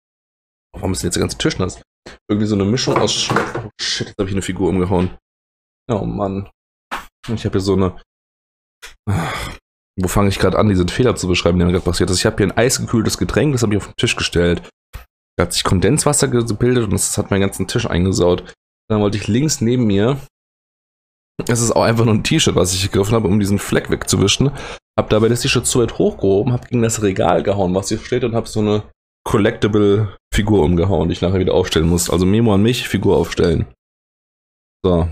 Warum 0.72 0.92
ist 0.92 1.02
denn 1.02 1.08
jetzt 1.08 1.14
der 1.14 1.22
ganze 1.22 1.38
Tisch 1.38 1.58
nass? 1.58 1.80
Irgendwie 2.28 2.46
so 2.46 2.54
eine 2.54 2.64
Mischung 2.64 2.96
aus. 2.96 3.28
Oh 3.30 3.70
shit, 3.80 4.08
jetzt 4.08 4.18
habe 4.18 4.28
ich 4.28 4.34
eine 4.34 4.42
Figur 4.42 4.68
umgehauen. 4.68 5.16
Oh 5.88 6.04
Mann. 6.04 6.48
Ich 7.28 7.44
habe 7.44 7.52
hier 7.52 7.60
so 7.60 7.74
eine. 7.74 8.00
Wo 9.98 10.08
fange 10.08 10.28
ich 10.28 10.38
gerade 10.38 10.58
an, 10.58 10.68
diesen 10.68 10.88
Fehler 10.88 11.16
zu 11.16 11.26
beschreiben, 11.28 11.58
der 11.58 11.66
mir 11.66 11.72
gerade 11.72 11.84
passiert 11.84 12.10
ist? 12.10 12.18
Ich 12.18 12.26
habe 12.26 12.36
hier 12.36 12.46
ein 12.46 12.56
eisgekühltes 12.56 13.18
Getränk, 13.18 13.52
das 13.52 13.62
habe 13.62 13.74
ich 13.74 13.78
auf 13.78 13.86
den 13.86 13.96
Tisch 13.96 14.16
gestellt. 14.16 14.68
Da 15.36 15.44
hat 15.44 15.52
sich 15.52 15.64
Kondenswasser 15.64 16.28
gebildet 16.28 16.84
und 16.84 16.92
das 16.92 17.16
hat 17.16 17.30
meinen 17.30 17.40
ganzen 17.40 17.66
Tisch 17.66 17.86
eingesaut. 17.86 18.54
Dann 18.88 19.00
wollte 19.00 19.16
ich 19.16 19.26
links 19.26 19.60
neben 19.60 19.86
mir, 19.86 20.18
es 21.48 21.60
ist 21.60 21.72
auch 21.72 21.82
einfach 21.82 22.04
nur 22.04 22.14
ein 22.14 22.24
T-Shirt, 22.24 22.54
was 22.54 22.72
ich 22.72 22.90
gegriffen 22.90 23.14
habe, 23.14 23.28
um 23.28 23.38
diesen 23.38 23.58
Fleck 23.58 23.90
wegzuwischen. 23.90 24.50
Hab 24.98 25.10
dabei 25.10 25.28
das 25.28 25.40
T-Shirt 25.42 25.66
so 25.66 25.80
weit 25.80 25.98
hochgehoben, 25.98 26.52
hab 26.52 26.68
gegen 26.68 26.82
das 26.82 27.02
Regal 27.02 27.42
gehauen, 27.42 27.74
was 27.74 27.88
hier 27.88 27.98
steht 27.98 28.24
und 28.24 28.34
hab 28.34 28.48
so 28.48 28.60
eine 28.60 28.82
collectible 29.24 30.16
Figur 30.36 30.62
umgehauen, 30.62 31.08
die 31.08 31.14
ich 31.14 31.22
nachher 31.22 31.40
wieder 31.40 31.54
aufstellen 31.54 31.88
muss. 31.88 32.10
Also 32.10 32.26
Memo 32.26 32.54
an 32.54 32.62
mich, 32.62 32.88
Figur 32.88 33.16
aufstellen. 33.16 33.66
So. 34.84 35.08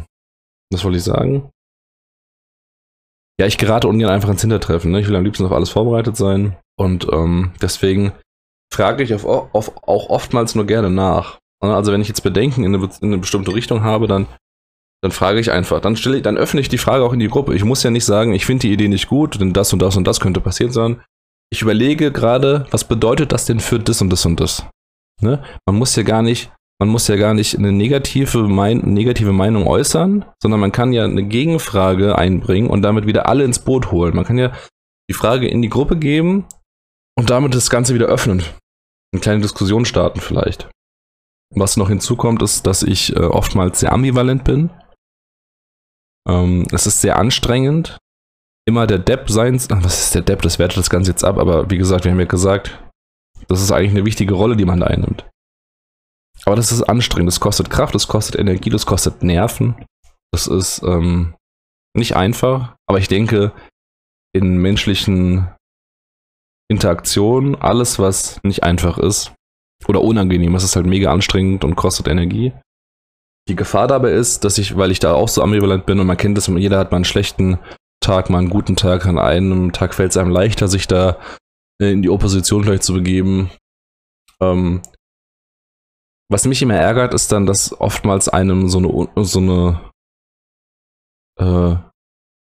Was 0.71 0.85
wollte 0.85 0.99
ich 0.99 1.05
sagen? 1.05 1.51
Ja, 3.41 3.47
ich 3.47 3.59
gerate 3.59 3.89
ungern 3.89 4.11
einfach 4.11 4.29
ins 4.29 4.43
Hintertreffen. 4.43 4.93
Ne? 4.93 5.01
Ich 5.01 5.09
will 5.09 5.17
am 5.17 5.25
liebsten 5.25 5.45
auf 5.45 5.53
alles 5.53 5.71
vorbereitet 5.71 6.17
sein. 6.17 6.57
Und 6.79 7.09
ähm, 7.11 7.53
deswegen 7.61 8.13
frage 8.73 9.03
ich 9.03 9.15
auf, 9.15 9.25
auf, 9.25 9.73
auch 9.87 10.11
oftmals 10.11 10.55
nur 10.55 10.67
gerne 10.67 10.91
nach. 10.91 11.39
Also 11.61 11.93
wenn 11.93 12.03
ich 12.03 12.09
jetzt 12.09 12.23
Bedenken 12.23 12.65
in 12.65 12.75
eine, 12.75 12.85
in 13.01 13.09
eine 13.09 13.19
bestimmte 13.19 13.55
Richtung 13.55 13.83
habe, 13.83 14.07
dann, 14.07 14.27
dann 15.03 15.11
frage 15.11 15.41
ich 15.41 15.51
einfach. 15.51 15.81
Dann 15.81 15.97
stelle 15.97 16.21
dann 16.21 16.37
öffne 16.37 16.61
ich 16.61 16.69
die 16.69 16.79
Frage 16.79 17.03
auch 17.03 17.15
in 17.15 17.21
die 17.21 17.29
Gruppe. 17.29 17.55
Ich 17.55 17.65
muss 17.65 17.83
ja 17.83 17.91
nicht 17.91 18.05
sagen, 18.05 18.35
ich 18.35 18.45
finde 18.45 18.67
die 18.67 18.73
Idee 18.73 18.89
nicht 18.89 19.09
gut, 19.09 19.41
denn 19.41 19.55
das 19.55 19.73
und 19.73 19.81
das 19.81 19.97
und 19.97 20.05
das 20.05 20.21
könnte 20.21 20.41
passiert 20.41 20.73
sein. 20.73 21.03
Ich 21.51 21.63
überlege 21.63 22.13
gerade, 22.13 22.67
was 22.71 22.85
bedeutet 22.85 23.33
das 23.33 23.47
denn 23.47 23.61
für 23.61 23.79
das 23.79 24.03
und 24.03 24.11
das 24.11 24.27
und 24.27 24.39
das? 24.41 24.67
Ne? 25.23 25.43
Man 25.67 25.77
muss 25.77 25.97
ja 25.97 26.03
gar 26.03 26.23
nicht 26.23 26.51
man 26.81 26.89
muss 26.89 27.09
ja 27.09 27.17
gar 27.17 27.35
nicht 27.35 27.57
eine 27.57 27.73
negative, 27.73 28.49
mein 28.49 28.79
negative 28.79 29.33
Meinung 29.33 29.67
äußern, 29.67 30.25
sondern 30.43 30.61
man 30.61 30.73
kann 30.73 30.93
ja 30.93 31.05
eine 31.05 31.23
Gegenfrage 31.23 32.19
einbringen 32.19 32.69
und 32.69 32.83
damit 32.83 33.07
wieder 33.07 33.29
alle 33.29 33.45
ins 33.45 33.61
Boot 33.61 33.93
holen. 33.93 34.15
Man 34.15 34.25
kann 34.25 34.39
ja 34.39 34.53
die 35.09 35.15
Frage 35.15 35.49
in 35.49 35.63
die 35.63 35.69
Gruppe 35.69 35.97
geben 35.97 36.47
und 37.17 37.31
damit 37.31 37.55
das 37.55 37.71
Ganze 37.71 37.95
wieder 37.95 38.07
öffnen. 38.07 38.43
Eine 39.13 39.21
kleine 39.21 39.41
Diskussion 39.41 39.85
starten 39.85 40.21
vielleicht. 40.21 40.69
Was 41.55 41.77
noch 41.77 41.89
hinzukommt, 41.89 42.43
ist, 42.43 42.67
dass 42.67 42.83
ich 42.83 43.15
äh, 43.15 43.21
oftmals 43.21 43.81
sehr 43.81 43.93
ambivalent 43.93 44.43
bin. 44.43 44.71
Ähm, 46.29 46.67
es 46.73 46.87
ist 46.87 47.01
sehr 47.01 47.17
anstrengend, 47.17 47.99
immer 48.67 48.89
der 48.89 48.99
Depp 48.99 49.31
sein. 49.31 49.55
Was 49.71 50.03
ist 50.03 50.15
der 50.17 50.23
Depp? 50.23 50.43
Das 50.43 50.59
wertet 50.59 50.79
das 50.79 50.91
Ganze 50.91 51.13
jetzt 51.13 51.25
ab, 51.25 51.39
aber 51.39 51.71
wie 51.71 51.79
gesagt, 51.79 52.05
wir 52.05 52.11
haben 52.11 52.19
ja 52.19 52.27
gesagt, 52.27 52.84
das 53.49 53.63
ist 53.63 53.73
eigentlich 53.73 53.93
eine 53.93 54.07
wichtige 54.07 54.35
Rolle, 54.35 54.57
die 54.57 54.65
man 54.65 54.81
da 54.81 54.87
einnimmt. 54.87 55.29
Aber 56.45 56.57
das 56.57 56.73
ist 56.73 56.83
anstrengend. 56.83 57.29
Das 57.29 57.41
kostet 57.41 57.71
Kraft, 57.71 57.95
das 57.95 58.09
kostet 58.09 58.39
Energie, 58.39 58.71
das 58.71 58.87
kostet 58.87 59.23
Nerven. 59.23 59.75
Das 60.33 60.47
ist 60.47 60.83
ähm, 60.83 61.35
nicht 61.97 62.17
einfach, 62.17 62.75
aber 62.87 62.99
ich 62.99 63.09
denke, 63.09 63.53
in 64.35 64.59
menschlichen 64.59 65.49
Interaktionen, 66.69 67.55
alles, 67.55 67.99
was 67.99 68.41
nicht 68.43 68.65
einfach 68.65 68.99
ist 68.99 69.33
oder 69.87 70.03
unangenehm, 70.03 70.55
ist 70.57 70.65
ist 70.65 70.77
halt 70.77 70.87
mega 70.87 71.13
anstrengend 71.13 71.65
und 71.65 71.77
kostet 71.77 72.09
Energie. 72.09 72.53
Die 73.49 73.57
Gefahr 73.57 73.87
dabei 73.87 74.13
ist, 74.13 74.45
dass 74.45 74.59
ich, 74.59 74.77
weil 74.77 74.91
ich 74.91 74.99
da 74.99 75.13
auch 75.13 75.29
so 75.29 75.43
ambivalent 75.43 75.87
bin 75.87 76.01
und 76.01 76.07
man 76.07 76.17
kennt 76.17 76.37
das, 76.37 76.47
jeder 76.47 76.79
hat 76.79 76.91
mal 76.91 76.97
einen 76.97 77.05
schlechten 77.05 77.59
Tag, 78.01 78.31
mal 78.31 78.39
einen 78.39 78.51
guten 78.51 78.77
Tag, 78.77 79.07
an 79.07 79.19
einem 79.19 79.73
Tag 79.73 79.95
fällt 79.95 80.11
es 80.11 80.17
einem 80.17 80.31
leichter, 80.31 80.67
sich 80.67 80.89
da 80.89 81.19
in 81.79 82.03
die 82.03 82.11
Opposition 82.11 82.63
gleich 82.63 82.81
zu 82.81 82.95
begeben. 82.95 83.51
Ähm, 84.41 84.83
was 86.31 86.47
mich 86.47 86.63
immer 86.63 86.75
ärgert, 86.75 87.15
ist 87.15 87.31
dann, 87.33 87.47
dass 87.47 87.79
oftmals 87.81 88.29
einem 88.29 88.69
so 88.69 88.79
eine, 88.79 89.25
so 89.25 89.39
eine, 89.41 89.91
äh, 91.39 91.77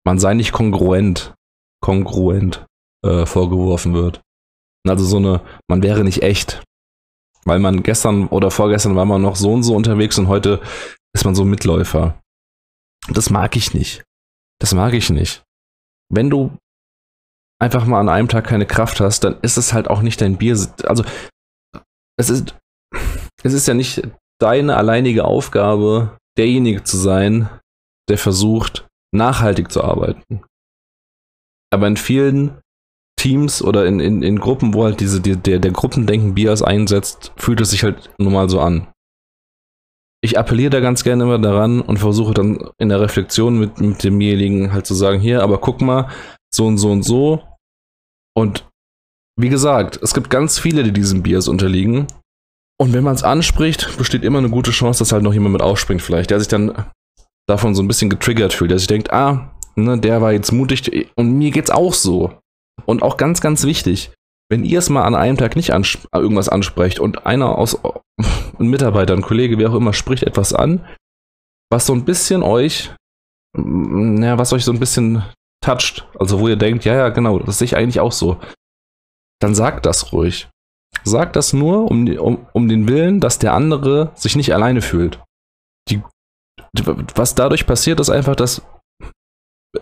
man 0.04 0.18
sei 0.18 0.34
nicht 0.34 0.52
kongruent, 0.52 1.34
kongruent 1.80 2.66
äh, 3.04 3.26
vorgeworfen 3.26 3.94
wird. 3.94 4.20
Also 4.86 5.04
so 5.04 5.16
eine, 5.16 5.42
man 5.68 5.82
wäre 5.82 6.04
nicht 6.04 6.22
echt. 6.22 6.62
Weil 7.44 7.58
man 7.58 7.82
gestern 7.82 8.28
oder 8.28 8.50
vorgestern 8.50 8.94
war 8.94 9.04
man 9.04 9.22
noch 9.22 9.36
so 9.36 9.52
und 9.52 9.64
so 9.64 9.74
unterwegs 9.74 10.18
und 10.18 10.28
heute 10.28 10.60
ist 11.14 11.24
man 11.24 11.34
so 11.34 11.44
Mitläufer. 11.44 12.20
Das 13.08 13.30
mag 13.30 13.56
ich 13.56 13.74
nicht. 13.74 14.04
Das 14.60 14.74
mag 14.74 14.94
ich 14.94 15.10
nicht. 15.10 15.42
Wenn 16.08 16.30
du 16.30 16.56
einfach 17.62 17.86
mal 17.86 18.00
an 18.00 18.08
einem 18.08 18.26
Tag 18.26 18.44
keine 18.44 18.66
Kraft 18.66 18.98
hast, 18.98 19.22
dann 19.22 19.38
ist 19.40 19.56
es 19.56 19.72
halt 19.72 19.88
auch 19.88 20.02
nicht 20.02 20.20
dein 20.20 20.36
Bier. 20.36 20.58
Also, 20.84 21.04
es 22.18 22.28
ist, 22.28 22.56
es 23.44 23.52
ist 23.52 23.68
ja 23.68 23.74
nicht 23.74 24.02
deine 24.40 24.76
alleinige 24.76 25.24
Aufgabe, 25.24 26.18
derjenige 26.36 26.82
zu 26.82 26.96
sein, 26.96 27.48
der 28.08 28.18
versucht, 28.18 28.88
nachhaltig 29.14 29.70
zu 29.70 29.84
arbeiten. 29.84 30.42
Aber 31.72 31.86
in 31.86 31.96
vielen 31.96 32.58
Teams 33.16 33.62
oder 33.62 33.86
in, 33.86 34.00
in, 34.00 34.22
in 34.22 34.40
Gruppen, 34.40 34.74
wo 34.74 34.82
halt 34.82 34.98
diese, 34.98 35.20
die, 35.20 35.36
der, 35.36 35.60
der 35.60 35.70
Gruppendenken 35.70 36.34
Bias 36.34 36.62
einsetzt, 36.62 37.32
fühlt 37.36 37.60
es 37.60 37.70
sich 37.70 37.84
halt 37.84 38.10
nun 38.18 38.32
mal 38.32 38.48
so 38.48 38.60
an. 38.60 38.88
Ich 40.24 40.36
appelliere 40.36 40.70
da 40.70 40.80
ganz 40.80 41.04
gerne 41.04 41.22
immer 41.22 41.38
daran 41.38 41.80
und 41.80 41.98
versuche 41.98 42.34
dann 42.34 42.70
in 42.78 42.88
der 42.88 43.00
Reflexion 43.00 43.58
mit, 43.58 43.80
mit 43.80 44.02
demjenigen 44.02 44.72
halt 44.72 44.86
zu 44.86 44.94
sagen, 44.94 45.20
hier, 45.20 45.42
aber 45.42 45.58
guck 45.58 45.80
mal, 45.80 46.10
so 46.54 46.66
und 46.66 46.78
so 46.78 46.90
und 46.90 47.02
so. 47.02 47.42
Und 48.34 48.68
wie 49.38 49.48
gesagt, 49.48 49.98
es 50.02 50.14
gibt 50.14 50.30
ganz 50.30 50.58
viele, 50.58 50.82
die 50.82 50.92
diesem 50.92 51.22
Bias 51.22 51.48
unterliegen. 51.48 52.06
Und 52.80 52.92
wenn 52.92 53.04
man 53.04 53.14
es 53.14 53.22
anspricht, 53.22 53.96
besteht 53.96 54.24
immer 54.24 54.38
eine 54.38 54.50
gute 54.50 54.70
Chance, 54.70 55.00
dass 55.00 55.12
halt 55.12 55.22
noch 55.22 55.32
jemand 55.32 55.52
mit 55.52 55.62
aufspringt, 55.62 56.02
vielleicht, 56.02 56.30
der 56.30 56.40
sich 56.40 56.48
dann 56.48 56.86
davon 57.48 57.74
so 57.74 57.82
ein 57.82 57.88
bisschen 57.88 58.10
getriggert 58.10 58.52
fühlt, 58.52 58.70
der 58.70 58.78
sich 58.78 58.88
denkt, 58.88 59.12
ah, 59.12 59.52
ne, 59.76 59.98
der 59.98 60.20
war 60.20 60.32
jetzt 60.32 60.52
mutig 60.52 61.10
und 61.16 61.38
mir 61.38 61.50
geht's 61.50 61.70
auch 61.70 61.94
so. 61.94 62.38
Und 62.86 63.02
auch 63.02 63.16
ganz, 63.16 63.40
ganz 63.40 63.64
wichtig, 63.64 64.12
wenn 64.50 64.64
ihr 64.64 64.78
es 64.78 64.90
mal 64.90 65.04
an 65.04 65.14
einem 65.14 65.36
Tag 65.36 65.56
nicht 65.56 65.72
ans 65.72 65.98
irgendwas 66.12 66.48
ansprecht 66.48 66.98
und 66.98 67.26
einer 67.26 67.56
aus 67.56 67.78
ein 68.58 68.66
Mitarbeiter, 68.66 69.14
ein 69.14 69.22
Kollege, 69.22 69.58
wer 69.58 69.70
auch 69.70 69.76
immer, 69.76 69.92
spricht 69.92 70.24
etwas 70.24 70.52
an, 70.52 70.84
was 71.70 71.86
so 71.86 71.94
ein 71.94 72.04
bisschen 72.04 72.42
euch, 72.42 72.94
naja, 73.56 74.38
was 74.38 74.52
euch 74.52 74.64
so 74.64 74.72
ein 74.72 74.80
bisschen 74.80 75.22
toucht, 75.62 76.06
also 76.18 76.40
wo 76.40 76.48
ihr 76.48 76.56
denkt, 76.56 76.84
ja, 76.84 76.94
ja, 76.94 77.08
genau, 77.08 77.38
das 77.38 77.58
sehe 77.58 77.66
ich 77.66 77.76
eigentlich 77.76 78.00
auch 78.00 78.12
so, 78.12 78.38
dann 79.40 79.54
sagt 79.54 79.86
das 79.86 80.12
ruhig. 80.12 80.48
Sagt 81.04 81.36
das 81.36 81.52
nur 81.52 81.90
um, 81.90 82.06
um, 82.18 82.46
um 82.52 82.68
den 82.68 82.86
Willen, 82.86 83.20
dass 83.20 83.38
der 83.38 83.54
andere 83.54 84.12
sich 84.14 84.36
nicht 84.36 84.52
alleine 84.54 84.82
fühlt. 84.82 85.22
Die, 85.88 86.02
was 87.14 87.34
dadurch 87.34 87.66
passiert, 87.66 87.98
ist 87.98 88.10
einfach, 88.10 88.36
dass 88.36 88.62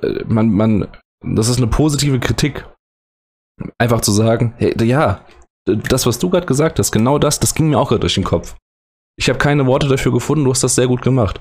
äh, 0.01 0.25
man, 0.27 0.51
man, 0.51 0.89
das 1.23 1.49
ist 1.49 1.59
eine 1.59 1.67
positive 1.67 2.21
Kritik. 2.21 2.67
Einfach 3.79 4.01
zu 4.01 4.13
sagen, 4.13 4.55
hey, 4.57 4.75
ja, 4.87 5.27
das, 5.67 6.07
was 6.07 6.19
du 6.19 6.31
gerade 6.31 6.47
gesagt 6.47 6.79
hast, 6.79 6.93
genau 6.93 7.19
das, 7.19 7.41
das 7.41 7.55
ging 7.55 7.69
mir 7.69 7.79
auch 7.79 7.89
gerade 7.89 8.01
durch 8.01 8.15
den 8.15 8.25
Kopf. 8.25 8.57
Ich 9.19 9.29
habe 9.29 9.39
keine 9.39 9.67
Worte 9.67 9.89
dafür 9.89 10.13
gefunden, 10.13 10.45
du 10.45 10.51
hast 10.51 10.63
das 10.63 10.75
sehr 10.75 10.87
gut 10.87 11.03
gemacht. 11.03 11.41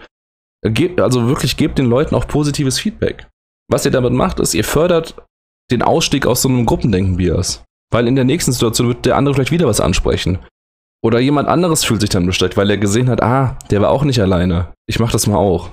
Also 0.66 1.28
wirklich 1.28 1.56
gebt 1.56 1.80
den 1.80 1.86
Leuten 1.86 2.16
auch 2.16 2.28
positives 2.28 2.78
Feedback. 2.78 3.29
Was 3.70 3.86
ihr 3.86 3.92
damit 3.92 4.14
macht, 4.14 4.40
ist, 4.40 4.54
ihr 4.54 4.64
fördert 4.64 5.16
den 5.72 5.82
Ausstieg 5.82 6.26
aus 6.26 6.42
so 6.42 6.50
einem 6.50 6.66
Gruppendenken-Bias. 6.66 7.64
Weil 7.92 8.08
in 8.08 8.16
der 8.16 8.26
nächsten 8.26 8.52
Situation 8.52 8.88
wird 8.88 9.06
der 9.06 9.16
andere 9.16 9.36
vielleicht 9.36 9.52
wieder 9.52 9.68
was 9.68 9.80
ansprechen. 9.80 10.40
Oder 11.04 11.20
jemand 11.20 11.48
anderes 11.48 11.84
fühlt 11.84 12.02
sich 12.02 12.10
dann 12.10 12.26
bestärkt, 12.26 12.58
weil 12.58 12.70
er 12.70 12.78
gesehen 12.78 13.10
hat, 13.10 13.24
ah, 13.24 13.58
der 13.72 13.82
war 13.82 13.90
auch 13.90 14.04
nicht 14.04 14.20
alleine. 14.20 14.74
Ich 14.88 15.00
mach 15.00 15.12
das 15.12 15.28
mal 15.28 15.38
auch. 15.38 15.72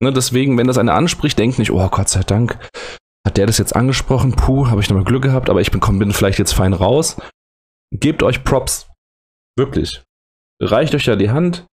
Ne, 0.00 0.12
deswegen, 0.12 0.56
wenn 0.56 0.66
das 0.66 0.78
einer 0.78 0.94
anspricht, 0.94 1.38
denkt 1.38 1.58
nicht, 1.58 1.70
oh 1.70 1.88
Gott 1.88 2.08
sei 2.08 2.22
Dank, 2.22 2.58
hat 3.26 3.36
der 3.36 3.46
das 3.46 3.58
jetzt 3.58 3.76
angesprochen? 3.76 4.32
Puh, 4.32 4.68
habe 4.68 4.80
ich 4.80 4.88
nochmal 4.88 5.04
Glück 5.04 5.22
gehabt, 5.22 5.50
aber 5.50 5.60
ich 5.60 5.70
bin, 5.70 5.80
komm, 5.80 5.98
bin 5.98 6.12
vielleicht 6.12 6.38
jetzt 6.38 6.52
fein 6.52 6.72
raus. 6.72 7.16
Gebt 7.92 8.22
euch 8.22 8.44
Props. 8.44 8.88
Wirklich. 9.56 10.02
Reicht 10.62 10.94
euch 10.94 11.04
da 11.04 11.16
die 11.16 11.30
Hand, 11.30 11.66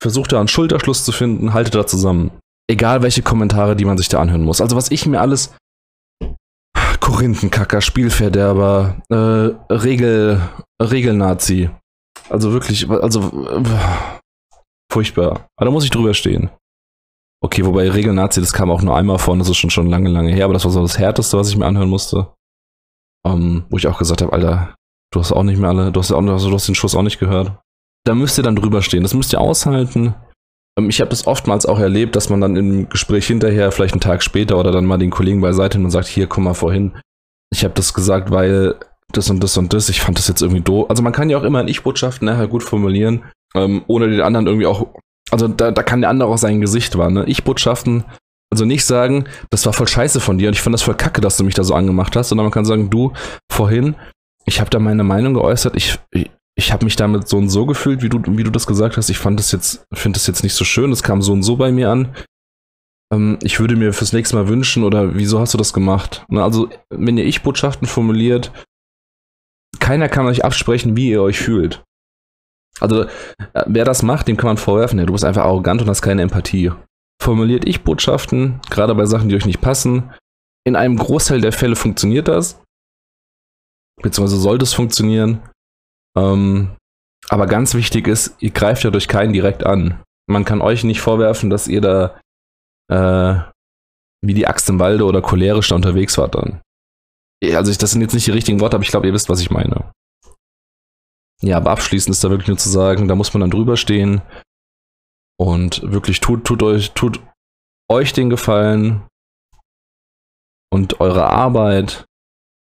versucht 0.00 0.32
da 0.32 0.38
einen 0.38 0.48
Schulterschluss 0.48 1.04
zu 1.04 1.12
finden, 1.12 1.54
haltet 1.54 1.74
da 1.74 1.86
zusammen. 1.86 2.30
Egal 2.68 3.02
welche 3.02 3.22
Kommentare, 3.22 3.76
die 3.76 3.84
man 3.84 3.96
sich 3.96 4.08
da 4.08 4.20
anhören 4.20 4.42
muss. 4.42 4.60
Also 4.60 4.76
was 4.76 4.90
ich 4.90 5.06
mir 5.06 5.20
alles 5.20 5.54
Korinthenkacker, 7.00 7.80
Spielverderber, 7.80 8.96
äh, 9.08 9.72
Regel, 9.72 10.40
Regelnazi. 10.82 11.70
Also 12.28 12.52
wirklich, 12.52 12.90
also 12.90 13.20
äh, 13.20 13.62
furchtbar. 14.92 15.46
Aber 15.56 15.66
da 15.66 15.70
muss 15.70 15.84
ich 15.84 15.90
drüber 15.90 16.14
stehen. 16.14 16.50
Okay, 17.44 17.64
wobei 17.64 17.88
Regelnazi, 17.90 18.40
das 18.40 18.52
kam 18.52 18.70
auch 18.70 18.82
nur 18.82 18.96
einmal 18.96 19.18
vor, 19.18 19.36
das 19.36 19.48
ist 19.48 19.56
schon 19.56 19.70
schon 19.70 19.88
lange, 19.88 20.08
lange 20.08 20.32
her, 20.32 20.44
aber 20.46 20.54
das 20.54 20.64
war 20.64 20.72
so 20.72 20.82
das 20.82 20.98
Härteste, 20.98 21.38
was 21.38 21.48
ich 21.48 21.56
mir 21.56 21.66
anhören 21.66 21.90
musste. 21.90 22.34
Ähm, 23.24 23.66
wo 23.70 23.76
ich 23.76 23.86
auch 23.86 23.98
gesagt 23.98 24.22
habe, 24.22 24.32
Alter, 24.32 24.74
du 25.12 25.20
hast 25.20 25.32
auch 25.32 25.42
nicht 25.42 25.58
mehr 25.58 25.70
alle, 25.70 25.92
du 25.92 26.00
hast, 26.00 26.10
auch, 26.12 26.22
also 26.22 26.48
du 26.48 26.54
hast 26.54 26.66
den 26.66 26.74
Schuss 26.74 26.94
auch 26.96 27.02
nicht 27.02 27.20
gehört. 27.20 27.52
Da 28.04 28.14
müsst 28.14 28.38
ihr 28.38 28.42
dann 28.42 28.56
drüber 28.56 28.82
stehen, 28.82 29.02
das 29.02 29.14
müsst 29.14 29.32
ihr 29.32 29.40
aushalten. 29.40 30.14
Ähm, 30.78 30.88
ich 30.88 31.00
habe 31.00 31.10
das 31.10 31.26
oftmals 31.26 31.66
auch 31.66 31.78
erlebt, 31.78 32.16
dass 32.16 32.28
man 32.28 32.40
dann 32.40 32.56
im 32.56 32.88
Gespräch 32.88 33.26
hinterher, 33.26 33.72
vielleicht 33.72 33.94
einen 33.94 34.00
Tag 34.00 34.22
später 34.22 34.58
oder 34.58 34.72
dann 34.72 34.86
mal 34.86 34.98
den 34.98 35.10
Kollegen 35.10 35.40
beiseite 35.40 35.78
und 35.78 35.90
sagt, 35.90 36.08
hier, 36.08 36.26
komm 36.26 36.44
mal 36.44 36.54
vorhin. 36.54 36.92
Ich 37.50 37.64
habe 37.64 37.74
das 37.74 37.94
gesagt, 37.94 38.30
weil 38.30 38.74
das 39.12 39.30
und 39.30 39.42
das 39.42 39.56
und 39.56 39.72
das, 39.72 39.88
ich 39.88 40.00
fand 40.00 40.18
das 40.18 40.28
jetzt 40.28 40.42
irgendwie 40.42 40.62
doof. 40.62 40.86
Also 40.90 41.02
man 41.02 41.12
kann 41.12 41.30
ja 41.30 41.38
auch 41.38 41.44
immer 41.44 41.60
in 41.60 41.68
Ich-Botschaften 41.68 42.26
nachher 42.26 42.48
gut 42.48 42.62
formulieren, 42.62 43.24
ähm, 43.54 43.84
ohne 43.86 44.08
den 44.08 44.20
anderen 44.20 44.46
irgendwie 44.46 44.66
auch 44.66 44.88
also 45.30 45.48
da, 45.48 45.70
da 45.70 45.82
kann 45.82 46.00
der 46.00 46.10
andere 46.10 46.28
auch 46.28 46.38
sein 46.38 46.60
Gesicht 46.60 46.96
wahren. 46.96 47.14
Ne? 47.14 47.24
Ich-Botschaften, 47.26 48.04
also 48.50 48.64
nicht 48.64 48.84
sagen, 48.84 49.24
das 49.50 49.66
war 49.66 49.72
voll 49.72 49.88
scheiße 49.88 50.20
von 50.20 50.38
dir 50.38 50.48
und 50.48 50.54
ich 50.54 50.62
fand 50.62 50.74
das 50.74 50.82
voll 50.82 50.94
kacke, 50.94 51.20
dass 51.20 51.36
du 51.36 51.44
mich 51.44 51.54
da 51.54 51.64
so 51.64 51.74
angemacht 51.74 52.16
hast, 52.16 52.28
sondern 52.28 52.44
man 52.44 52.52
kann 52.52 52.64
sagen, 52.64 52.90
du, 52.90 53.12
vorhin, 53.50 53.96
ich 54.44 54.60
habe 54.60 54.70
da 54.70 54.78
meine 54.78 55.04
Meinung 55.04 55.34
geäußert, 55.34 55.76
ich, 55.76 55.98
ich, 56.12 56.30
ich 56.58 56.72
habe 56.72 56.84
mich 56.84 56.96
damit 56.96 57.28
so 57.28 57.36
und 57.36 57.50
so 57.50 57.66
gefühlt, 57.66 58.02
wie 58.02 58.08
du, 58.08 58.20
wie 58.26 58.42
du 58.42 58.50
das 58.50 58.66
gesagt 58.66 58.96
hast. 58.96 59.10
Ich 59.10 59.18
fand 59.18 59.38
das 59.38 59.52
jetzt, 59.52 59.86
finde 59.92 60.18
das 60.18 60.26
jetzt 60.26 60.42
nicht 60.42 60.54
so 60.54 60.64
schön, 60.64 60.90
das 60.90 61.02
kam 61.02 61.20
so 61.20 61.32
und 61.32 61.42
so 61.42 61.56
bei 61.56 61.70
mir 61.70 61.90
an. 61.90 62.14
Ähm, 63.12 63.38
ich 63.42 63.60
würde 63.60 63.76
mir 63.76 63.92
fürs 63.92 64.14
nächste 64.14 64.36
Mal 64.36 64.48
wünschen, 64.48 64.82
oder 64.82 65.14
wieso 65.14 65.38
hast 65.38 65.52
du 65.52 65.58
das 65.58 65.74
gemacht? 65.74 66.24
Ne, 66.28 66.42
also, 66.42 66.70
wenn 66.88 67.18
ihr 67.18 67.26
Ich-Botschaften 67.26 67.86
formuliert, 67.86 68.52
keiner 69.78 70.08
kann 70.08 70.26
euch 70.26 70.44
absprechen, 70.44 70.96
wie 70.96 71.10
ihr 71.10 71.22
euch 71.22 71.38
fühlt. 71.38 71.84
Also, 72.80 73.02
äh, 73.02 73.64
wer 73.66 73.84
das 73.84 74.02
macht, 74.02 74.26
dem 74.26 74.38
kann 74.38 74.48
man 74.48 74.56
vorwerfen, 74.56 74.98
ja, 74.98 75.04
du 75.04 75.12
bist 75.12 75.24
einfach 75.24 75.44
arrogant 75.44 75.82
und 75.82 75.88
hast 75.88 76.02
keine 76.02 76.22
Empathie. 76.22 76.72
Formuliert 77.22 77.66
ich 77.66 77.84
Botschaften, 77.84 78.60
gerade 78.70 78.94
bei 78.94 79.04
Sachen, 79.04 79.28
die 79.28 79.36
euch 79.36 79.46
nicht 79.46 79.60
passen. 79.60 80.12
In 80.64 80.74
einem 80.74 80.96
Großteil 80.96 81.40
der 81.42 81.52
Fälle 81.52 81.76
funktioniert 81.76 82.28
das. 82.28 82.62
Beziehungsweise 84.02 84.40
sollte 84.40 84.64
es 84.64 84.74
funktionieren. 84.74 85.42
Ähm, 86.16 86.76
aber 87.28 87.46
ganz 87.46 87.74
wichtig 87.74 88.06
ist, 88.08 88.34
ihr 88.40 88.50
greift 88.50 88.84
ja 88.84 88.90
durch 88.90 89.08
keinen 89.08 89.32
direkt 89.32 89.64
an. 89.64 90.02
Man 90.28 90.44
kann 90.44 90.60
euch 90.60 90.84
nicht 90.84 91.00
vorwerfen, 91.00 91.50
dass 91.50 91.68
ihr 91.68 91.80
da 91.80 92.20
äh, 92.88 93.40
wie 94.22 94.34
die 94.34 94.46
Axt 94.46 94.68
im 94.68 94.78
Walde 94.78 95.04
oder 95.04 95.22
cholerisch 95.22 95.68
da 95.68 95.74
unterwegs 95.74 96.18
wart 96.18 96.34
dann. 96.34 96.60
Also, 97.44 97.72
das 97.72 97.90
sind 97.90 98.00
jetzt 98.00 98.14
nicht 98.14 98.26
die 98.26 98.32
richtigen 98.32 98.60
Worte, 98.60 98.76
aber 98.76 98.84
ich 98.84 98.90
glaube, 98.90 99.06
ihr 99.06 99.12
wisst, 99.12 99.28
was 99.28 99.40
ich 99.40 99.50
meine. 99.50 99.92
ja, 101.42 101.58
aber 101.58 101.70
abschließend 101.70 102.14
ist 102.14 102.24
da 102.24 102.30
wirklich 102.30 102.48
nur 102.48 102.56
zu 102.56 102.68
sagen, 102.68 103.08
da 103.08 103.14
muss 103.14 103.34
man 103.34 103.42
dann 103.42 103.50
drüber 103.50 103.76
stehen 103.76 104.22
und 105.38 105.82
wirklich 105.82 106.20
tut, 106.20 106.44
tut 106.44 106.62
euch, 106.62 106.92
tut 106.92 107.20
euch 107.90 108.12
den 108.12 108.30
Gefallen 108.30 109.06
und 110.72 111.00
eure 111.00 111.26
Arbeit. 111.26 112.06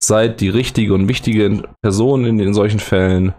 Seid 0.03 0.41
die 0.41 0.49
richtige 0.49 0.95
und 0.95 1.09
wichtige 1.09 1.63
Person 1.83 2.25
in, 2.25 2.39
in 2.39 2.55
solchen 2.55 2.81
Fällen. 2.81 3.35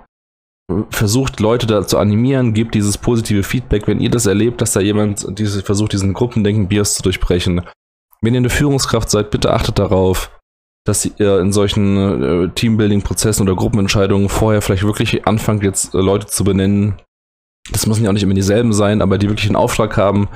Versucht 0.92 1.40
Leute 1.40 1.66
da 1.66 1.88
zu 1.88 1.98
animieren, 1.98 2.54
gebt 2.54 2.76
dieses 2.76 2.98
positive 2.98 3.44
Feedback, 3.44 3.88
wenn 3.88 4.00
ihr 4.00 4.12
das 4.12 4.28
erlebt, 4.28 4.62
dass 4.62 4.74
da 4.74 4.82
jemand 4.82 5.26
diese, 5.40 5.64
versucht, 5.64 5.94
diesen 5.94 6.14
Gruppendenken-Bias 6.14 6.96
zu 6.96 7.04
durchbrechen. 7.04 7.62
Wenn 8.22 8.34
ihr 8.34 8.40
eine 8.40 8.50
Führungskraft 8.50 9.10
seid, 9.10 9.32
bitte 9.32 9.52
achtet 9.52 9.80
darauf, 9.80 10.32
dass 10.86 11.06
ihr 11.06 11.40
in 11.40 11.52
solchen 11.52 12.24
äh, 12.24 12.50
Teambuilding-Prozessen 12.50 13.48
oder 13.48 13.56
Gruppenentscheidungen 13.56 14.30
vorher 14.30 14.62
vielleicht 14.62 14.84
wirklich 14.84 15.28
anfangt, 15.28 15.64
jetzt 15.64 15.94
äh, 15.96 16.00
Leute 16.00 16.28
zu 16.28 16.44
benennen. 16.44 16.96
Das 17.72 17.86
müssen 17.86 18.04
ja 18.04 18.10
auch 18.10 18.14
nicht 18.14 18.24
immer 18.24 18.34
dieselben 18.34 18.74
sein, 18.74 19.02
aber 19.02 19.18
die 19.18 19.30
wirklich 19.30 19.48
einen 19.48 19.56
Auftrag 19.56 19.98
haben, 19.98 20.28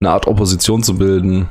eine 0.00 0.10
Art 0.10 0.26
Opposition 0.26 0.82
zu 0.82 0.96
bilden. 0.98 1.48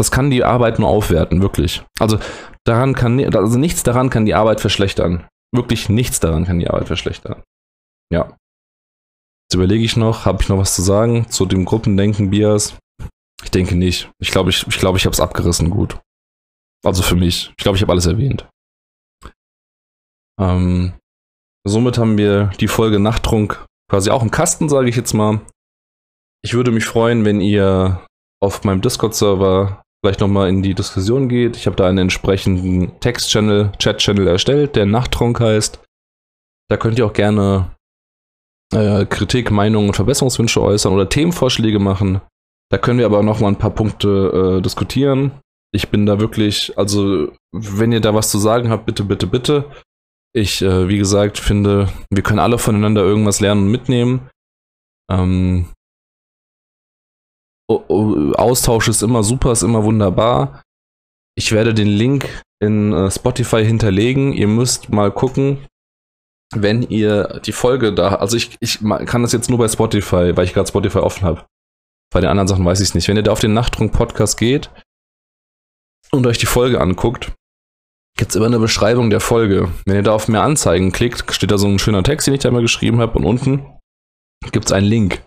Das 0.00 0.10
kann 0.10 0.30
die 0.30 0.44
Arbeit 0.44 0.78
nur 0.78 0.88
aufwerten, 0.88 1.42
wirklich. 1.42 1.84
Also 1.98 2.18
daran 2.64 2.94
kann, 2.94 3.22
also 3.36 3.58
nichts 3.58 3.82
daran 3.82 4.08
kann 4.08 4.24
die 4.24 4.32
Arbeit 4.32 4.62
verschlechtern. 4.62 5.28
Wirklich 5.54 5.90
nichts 5.90 6.20
daran 6.20 6.46
kann 6.46 6.58
die 6.58 6.70
Arbeit 6.70 6.86
verschlechtern. 6.86 7.42
Ja. 8.10 8.34
Jetzt 9.44 9.56
überlege 9.56 9.84
ich 9.84 9.98
noch, 9.98 10.24
habe 10.24 10.42
ich 10.42 10.48
noch 10.48 10.56
was 10.56 10.74
zu 10.74 10.80
sagen 10.80 11.28
zu 11.28 11.44
dem 11.44 11.66
Gruppendenken 11.66 12.30
Bias? 12.30 12.78
Ich 13.44 13.50
denke 13.50 13.76
nicht. 13.76 14.10
Ich 14.22 14.30
glaube, 14.30 14.48
ich, 14.48 14.66
ich, 14.66 14.78
glaub, 14.78 14.96
ich 14.96 15.04
habe 15.04 15.12
es 15.12 15.20
abgerissen 15.20 15.68
gut. 15.68 16.00
Also 16.82 17.02
für 17.02 17.16
mich. 17.16 17.52
Ich 17.58 17.62
glaube, 17.62 17.76
ich 17.76 17.82
habe 17.82 17.92
alles 17.92 18.06
erwähnt. 18.06 18.48
Ähm, 20.40 20.94
somit 21.64 21.98
haben 21.98 22.16
wir 22.16 22.52
die 22.58 22.68
Folge 22.68 23.00
Nachttrunk 23.00 23.66
quasi 23.90 24.08
auch 24.08 24.22
im 24.22 24.30
Kasten, 24.30 24.70
sage 24.70 24.88
ich 24.88 24.96
jetzt 24.96 25.12
mal. 25.12 25.42
Ich 26.42 26.54
würde 26.54 26.70
mich 26.70 26.86
freuen, 26.86 27.26
wenn 27.26 27.42
ihr 27.42 28.06
auf 28.42 28.64
meinem 28.64 28.80
Discord-Server 28.80 29.82
vielleicht 30.02 30.20
nochmal 30.20 30.48
in 30.48 30.62
die 30.62 30.74
Diskussion 30.74 31.28
geht. 31.28 31.56
Ich 31.56 31.66
habe 31.66 31.76
da 31.76 31.86
einen 31.86 31.98
entsprechenden 31.98 32.98
Text-Channel, 33.00 33.72
Chat-Channel 33.78 34.26
erstellt, 34.26 34.76
der 34.76 34.86
Nachttrunk 34.86 35.40
heißt. 35.40 35.80
Da 36.68 36.76
könnt 36.76 36.98
ihr 36.98 37.06
auch 37.06 37.12
gerne 37.12 37.74
äh, 38.72 39.04
Kritik, 39.04 39.50
Meinungen 39.50 39.88
und 39.88 39.94
Verbesserungswünsche 39.94 40.62
äußern 40.62 40.92
oder 40.92 41.08
Themenvorschläge 41.08 41.78
machen. 41.78 42.20
Da 42.70 42.78
können 42.78 42.98
wir 42.98 43.06
aber 43.06 43.22
nochmal 43.22 43.50
ein 43.50 43.58
paar 43.58 43.74
Punkte 43.74 44.58
äh, 44.58 44.62
diskutieren. 44.62 45.32
Ich 45.72 45.88
bin 45.88 46.06
da 46.06 46.20
wirklich, 46.20 46.76
also 46.78 47.32
wenn 47.52 47.92
ihr 47.92 48.00
da 48.00 48.14
was 48.14 48.30
zu 48.30 48.38
sagen 48.38 48.70
habt, 48.70 48.86
bitte, 48.86 49.04
bitte, 49.04 49.26
bitte. 49.26 49.64
Ich, 50.32 50.62
äh, 50.62 50.88
wie 50.88 50.98
gesagt, 50.98 51.38
finde, 51.38 51.88
wir 52.10 52.22
können 52.22 52.38
alle 52.38 52.58
voneinander 52.58 53.02
irgendwas 53.02 53.40
lernen 53.40 53.64
und 53.64 53.70
mitnehmen. 53.70 54.30
Ähm, 55.10 55.66
Austausch 57.70 58.88
ist 58.88 59.02
immer 59.02 59.22
super, 59.22 59.52
ist 59.52 59.62
immer 59.62 59.84
wunderbar. 59.84 60.62
Ich 61.36 61.52
werde 61.52 61.72
den 61.72 61.88
Link 61.88 62.28
in 62.60 62.92
äh, 62.92 63.10
Spotify 63.10 63.64
hinterlegen. 63.64 64.32
Ihr 64.32 64.48
müsst 64.48 64.90
mal 64.90 65.10
gucken, 65.12 65.66
wenn 66.54 66.82
ihr 66.82 67.40
die 67.44 67.52
Folge 67.52 67.94
da, 67.94 68.16
also 68.16 68.36
ich, 68.36 68.56
ich 68.60 68.80
kann 68.80 69.22
das 69.22 69.32
jetzt 69.32 69.48
nur 69.48 69.58
bei 69.58 69.68
Spotify, 69.68 70.36
weil 70.36 70.44
ich 70.44 70.52
gerade 70.52 70.68
Spotify 70.68 70.98
offen 70.98 71.24
habe. 71.24 71.46
Bei 72.12 72.20
den 72.20 72.28
anderen 72.28 72.48
Sachen 72.48 72.64
weiß 72.64 72.80
ich 72.80 72.88
es 72.88 72.94
nicht. 72.94 73.06
Wenn 73.06 73.16
ihr 73.16 73.22
da 73.22 73.30
auf 73.30 73.40
den 73.40 73.54
Nachttrunk 73.54 73.92
Podcast 73.92 74.36
geht, 74.36 74.68
und 76.12 76.26
euch 76.26 76.38
die 76.38 76.46
Folge 76.46 76.80
anguckt, 76.80 77.32
gibt 78.16 78.30
es 78.30 78.36
immer 78.36 78.46
eine 78.46 78.58
Beschreibung 78.58 79.10
der 79.10 79.20
Folge. 79.20 79.70
Wenn 79.86 79.96
ihr 79.96 80.02
da 80.02 80.12
auf 80.12 80.28
mehr 80.28 80.42
Anzeigen 80.42 80.92
klickt, 80.92 81.32
steht 81.32 81.50
da 81.50 81.58
so 81.58 81.68
ein 81.68 81.78
schöner 81.78 82.02
Text, 82.02 82.26
den 82.26 82.34
ich 82.34 82.40
da 82.40 82.50
mal 82.50 82.62
geschrieben 82.62 83.00
habe 83.00 83.18
und 83.18 83.24
unten 83.24 83.66
gibt 84.52 84.66
es 84.66 84.72
einen 84.72 84.86
Link. 84.86 85.22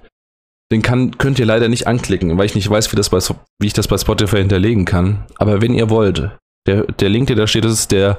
Den 0.73 0.81
kann, 0.81 1.19
könnt 1.19 1.37
ihr 1.37 1.45
leider 1.45 1.67
nicht 1.67 1.85
anklicken, 1.85 2.35
weil 2.35 2.47
ich 2.47 2.55
nicht 2.55 2.67
weiß, 2.67 2.91
wie, 2.91 2.95
das 2.95 3.11
bei, 3.11 3.19
wie 3.59 3.67
ich 3.67 3.73
das 3.73 3.87
bei 3.87 3.95
Spotify 3.95 4.37
hinterlegen 4.37 4.85
kann. 4.85 5.23
Aber 5.37 5.61
wenn 5.61 5.75
ihr 5.75 5.91
wollt, 5.91 6.31
der, 6.65 6.85
der 6.93 7.09
Link, 7.09 7.27
der 7.27 7.35
da 7.35 7.45
steht, 7.45 7.63
das 7.63 7.73
ist 7.73 7.91
der 7.91 8.17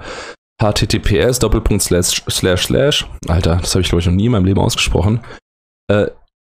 https 0.62 1.40
slash 1.80 2.22
slash 2.30 2.66
slash 2.66 3.06
Alter, 3.26 3.56
das 3.56 3.74
habe 3.74 3.82
ich 3.82 3.88
glaube 3.88 4.02
ich 4.02 4.06
noch 4.06 4.14
nie 4.14 4.26
in 4.26 4.30
meinem 4.30 4.44
Leben 4.44 4.60
ausgesprochen. 4.60 5.18
Äh, 5.90 6.06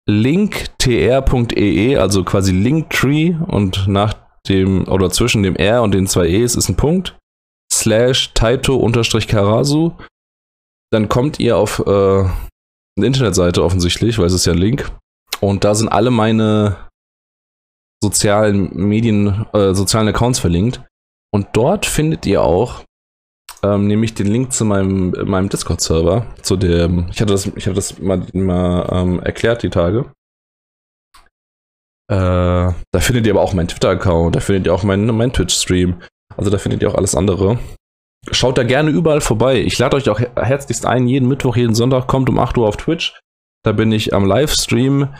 linktr.ee, 0.10 1.98
also 1.98 2.24
quasi 2.24 2.54
Linktree 2.54 3.36
und 3.48 3.90
nach 3.90 4.14
dem, 4.48 4.88
oder 4.88 5.10
zwischen 5.10 5.44
dem 5.44 5.58
R 5.58 5.84
und 5.84 5.94
den 5.94 6.08
zwei 6.08 6.30
E's 6.30 6.56
ist 6.56 6.70
ein 6.70 6.78
Punkt, 6.78 7.18
slash 7.70 8.32
Taito-Karasu. 8.36 9.92
Dann 10.94 11.10
kommt 11.10 11.42
ihr 11.42 11.58
auf 11.58 11.80
äh, 11.80 11.92
eine 11.92 13.06
Internetseite 13.06 13.62
offensichtlich, 13.66 14.18
weil 14.18 14.28
es 14.28 14.34
ist 14.34 14.46
ja 14.46 14.54
ein 14.54 14.60
Link. 14.60 14.90
Und 15.42 15.64
da 15.64 15.76
sind 15.76 15.90
alle 15.90 16.12
meine 16.12 16.78
sozialen 18.02 18.76
Medien, 18.76 19.46
äh, 19.54 19.74
sozialen 19.74 20.08
Accounts 20.08 20.40
verlinkt. 20.40 20.82
Und 21.32 21.48
dort 21.54 21.86
findet 21.86 22.26
ihr 22.26 22.42
auch 22.42 22.84
ähm, 23.64 23.88
nämlich 23.88 24.14
den 24.14 24.28
Link 24.28 24.54
zu 24.54 24.66
meinem, 24.66 25.12
meinem 25.26 25.50
Discord-Server, 25.50 26.26
zu 26.42 26.56
dem, 26.56 27.08
ich 27.12 27.22
hatte 27.22 27.34
das, 27.34 27.46
ich 27.46 27.66
hatte 27.66 27.76
das 27.76 28.00
mal, 28.00 28.26
mal 28.34 28.90
ähm, 28.92 29.20
erklärt 29.20 29.64
die 29.64 29.70
Tage. 29.70 30.12
Äh, 32.10 32.16
da 32.16 33.00
findet 33.00 33.28
ihr 33.28 33.34
aber 33.34 33.42
auch 33.42 33.54
meinen 33.54 33.68
Twitter-Account, 33.68 34.36
da 34.36 34.40
findet 34.40 34.68
ihr 34.68 34.74
auch 34.74 34.84
meinen, 34.84 35.06
meinen 35.16 35.34
Twitch-Stream. 35.34 36.02
Also 36.38 36.50
da 36.50 36.58
findet 36.58 36.82
ihr 36.82 36.90
auch 36.90 36.96
alles 36.96 37.16
andere. 37.16 37.60
Schaut 38.32 38.58
da 38.58 38.64
gerne 38.64 38.90
überall 38.92 39.22
vorbei. 39.22 39.62
Ich 39.62 39.78
lade 39.78 39.98
euch 39.98 40.10
auch 40.10 40.20
herzlichst 40.20 40.86
ein, 40.86 41.08
jeden 41.08 41.28
Mittwoch, 41.28 41.56
jeden 41.56 41.76
Sonntag 41.76 42.08
kommt 42.08 42.30
um 42.30 42.40
8 42.40 42.58
Uhr 42.58 42.68
auf 42.68 42.78
Twitch. 42.78 43.20
Da 43.64 43.72
bin 43.72 43.92
ich 43.92 44.14
am 44.14 44.26
Livestream. 44.26 45.14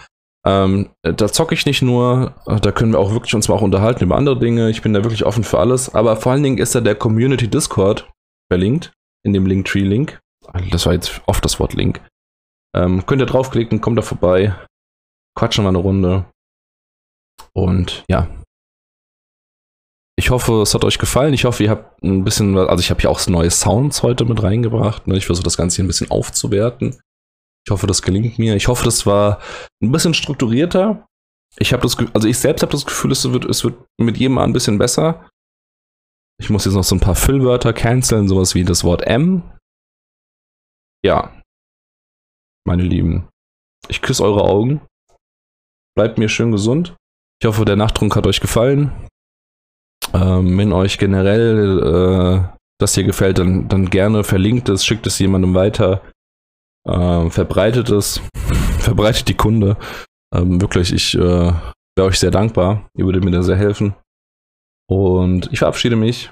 Ähm, 0.46 0.92
da 1.02 1.28
zocke 1.28 1.54
ich 1.54 1.66
nicht 1.66 1.82
nur, 1.82 2.36
da 2.46 2.72
können 2.72 2.94
wir 2.94 3.00
auch 3.00 3.12
wirklich 3.12 3.36
uns 3.36 3.50
mal 3.50 3.56
auch 3.56 3.62
unterhalten 3.62 4.04
über 4.04 4.16
andere 4.16 4.40
Dinge. 4.40 4.70
Ich 4.70 4.82
bin 4.82 4.94
da 4.94 5.04
wirklich 5.04 5.26
offen 5.26 5.44
für 5.44 5.60
alles. 5.60 5.94
Aber 5.94 6.16
vor 6.16 6.32
allen 6.32 6.44
Dingen 6.44 6.58
ist 6.58 6.76
da 6.76 6.82
der 6.82 6.96
Community 6.96 7.50
Discord 7.50 8.10
verlinkt, 8.52 8.94
in 9.24 9.34
dem 9.34 9.46
Linktree-Link. 9.46 10.20
Das 10.72 10.86
war 10.86 10.94
jetzt 10.94 11.22
oft 11.28 11.44
das 11.44 11.60
Wort 11.60 11.74
Link. 11.74 12.02
Ähm, 12.76 13.06
könnt 13.06 13.22
ihr 13.22 13.26
draufklicken, 13.26 13.82
kommt 13.82 13.98
da 13.98 14.02
vorbei, 14.02 14.56
quatschen 15.36 15.64
mal 15.64 15.70
eine 15.70 15.80
Runde. 15.80 16.26
Und 17.54 18.04
ja. 18.10 18.28
Ich 20.16 20.30
hoffe, 20.32 20.62
es 20.62 20.74
hat 20.74 20.84
euch 20.84 21.00
gefallen. 21.00 21.34
Ich 21.34 21.46
hoffe, 21.46 21.64
ihr 21.64 21.70
habt 21.70 22.04
ein 22.04 22.24
bisschen, 22.24 22.58
also 22.58 22.82
ich 22.82 22.90
habe 22.90 23.00
hier 23.02 23.10
auch 23.10 23.26
neue 23.28 23.52
Sounds 23.52 24.04
heute 24.04 24.26
mit 24.26 24.44
reingebracht. 24.44 25.08
Ne? 25.08 25.18
Ich 25.18 25.26
versuche 25.26 25.46
das 25.46 25.58
Ganze 25.58 25.78
hier 25.78 25.86
ein 25.86 25.88
bisschen 25.88 26.12
aufzuwerten. 26.12 27.00
Ich 27.70 27.72
hoffe, 27.72 27.86
das 27.86 28.02
gelingt 28.02 28.40
mir. 28.40 28.56
Ich 28.56 28.68
hoffe, 28.68 28.84
das 28.84 29.06
war 29.06 29.40
ein 29.80 29.92
bisschen 29.92 30.16
strukturierter. 30.16 31.08
Ich 31.60 31.72
habe 31.72 31.84
das, 31.84 31.96
also 32.16 32.28
ich 32.28 32.40
selbst 32.40 32.64
habe 32.64 32.72
das 32.72 32.84
Gefühl, 32.84 33.12
es 33.12 33.32
wird, 33.32 33.46
es 33.46 33.64
wird 33.64 33.78
mit 34.02 34.18
jedem 34.18 34.34
Mal 34.34 34.46
ein 34.46 34.54
bisschen 34.54 34.80
besser. 34.80 35.30
Ich 36.42 36.50
muss 36.50 36.66
jetzt 36.66 36.74
noch 36.74 36.84
so 36.84 36.96
ein 36.96 37.00
paar 37.00 37.14
Füllwörter 37.14 37.72
canceln, 37.72 38.28
sowas 38.28 38.56
wie 38.56 38.64
das 38.64 38.84
Wort 38.84 39.04
M. 39.04 39.44
Ja. 41.06 41.40
Meine 42.66 42.82
Lieben, 42.82 43.30
ich 43.88 44.02
küsse 44.02 44.24
eure 44.24 44.46
Augen. 44.46 44.82
Bleibt 45.96 46.18
mir 46.18 46.28
schön 46.28 46.52
gesund. 46.52 46.96
Ich 47.40 47.48
hoffe, 47.48 47.66
der 47.66 47.76
Nachttrunk 47.76 48.16
hat 48.16 48.26
euch 48.26 48.40
gefallen. 48.40 48.92
Ähm, 50.16 50.58
wenn 50.58 50.74
euch 50.74 50.98
generell 50.98 51.84
äh, 51.84 52.58
das 52.80 52.96
hier 52.96 53.04
gefällt, 53.04 53.38
dann, 53.38 53.68
dann 53.68 53.92
gerne 53.92 54.24
verlinkt 54.24 54.70
es, 54.70 54.84
schickt 54.84 55.06
es 55.06 55.20
jemandem 55.20 55.54
weiter, 55.54 56.02
äh, 56.88 57.30
verbreitet 57.30 57.90
es, 57.90 58.22
verbreitet 58.80 59.28
die 59.28 59.38
Kunde. 59.38 59.78
Ähm, 60.34 60.62
wirklich, 60.62 60.94
ich 60.94 61.16
äh, 61.16 61.20
wäre 61.20 62.08
euch 62.08 62.20
sehr 62.20 62.32
dankbar. 62.32 62.90
Ihr 62.96 63.06
würdet 63.06 63.24
mir 63.24 63.32
da 63.32 63.44
sehr 63.44 63.58
helfen. 63.58 63.96
Und 64.90 65.52
ich 65.52 65.60
verabschiede 65.60 65.96
mich. 65.96 66.32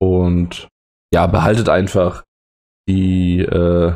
Und 0.00 0.68
ja, 1.12 1.26
behaltet 1.26 1.68
einfach 1.68 2.24
die, 2.88 3.40
äh, 3.40 3.94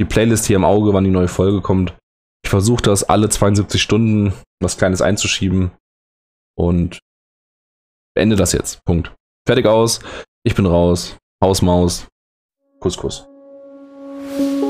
die 0.00 0.04
Playlist 0.04 0.46
hier 0.46 0.56
im 0.56 0.64
Auge, 0.64 0.92
wann 0.92 1.04
die 1.04 1.10
neue 1.10 1.28
Folge 1.28 1.60
kommt. 1.60 1.96
Ich 2.44 2.50
versuche 2.50 2.82
das 2.82 3.04
alle 3.04 3.28
72 3.28 3.80
Stunden 3.80 4.34
was 4.60 4.76
Kleines 4.76 5.02
einzuschieben 5.02 5.72
und 6.56 6.98
beende 8.14 8.36
das 8.36 8.52
jetzt. 8.52 8.84
Punkt. 8.84 9.14
Fertig 9.46 9.66
aus. 9.66 10.00
Ich 10.44 10.54
bin 10.54 10.66
raus. 10.66 11.16
Hausmaus. 11.42 12.08
Kuss, 12.80 12.96
Kuss. 12.96 13.33
Thank 14.36 14.62
you. 14.62 14.63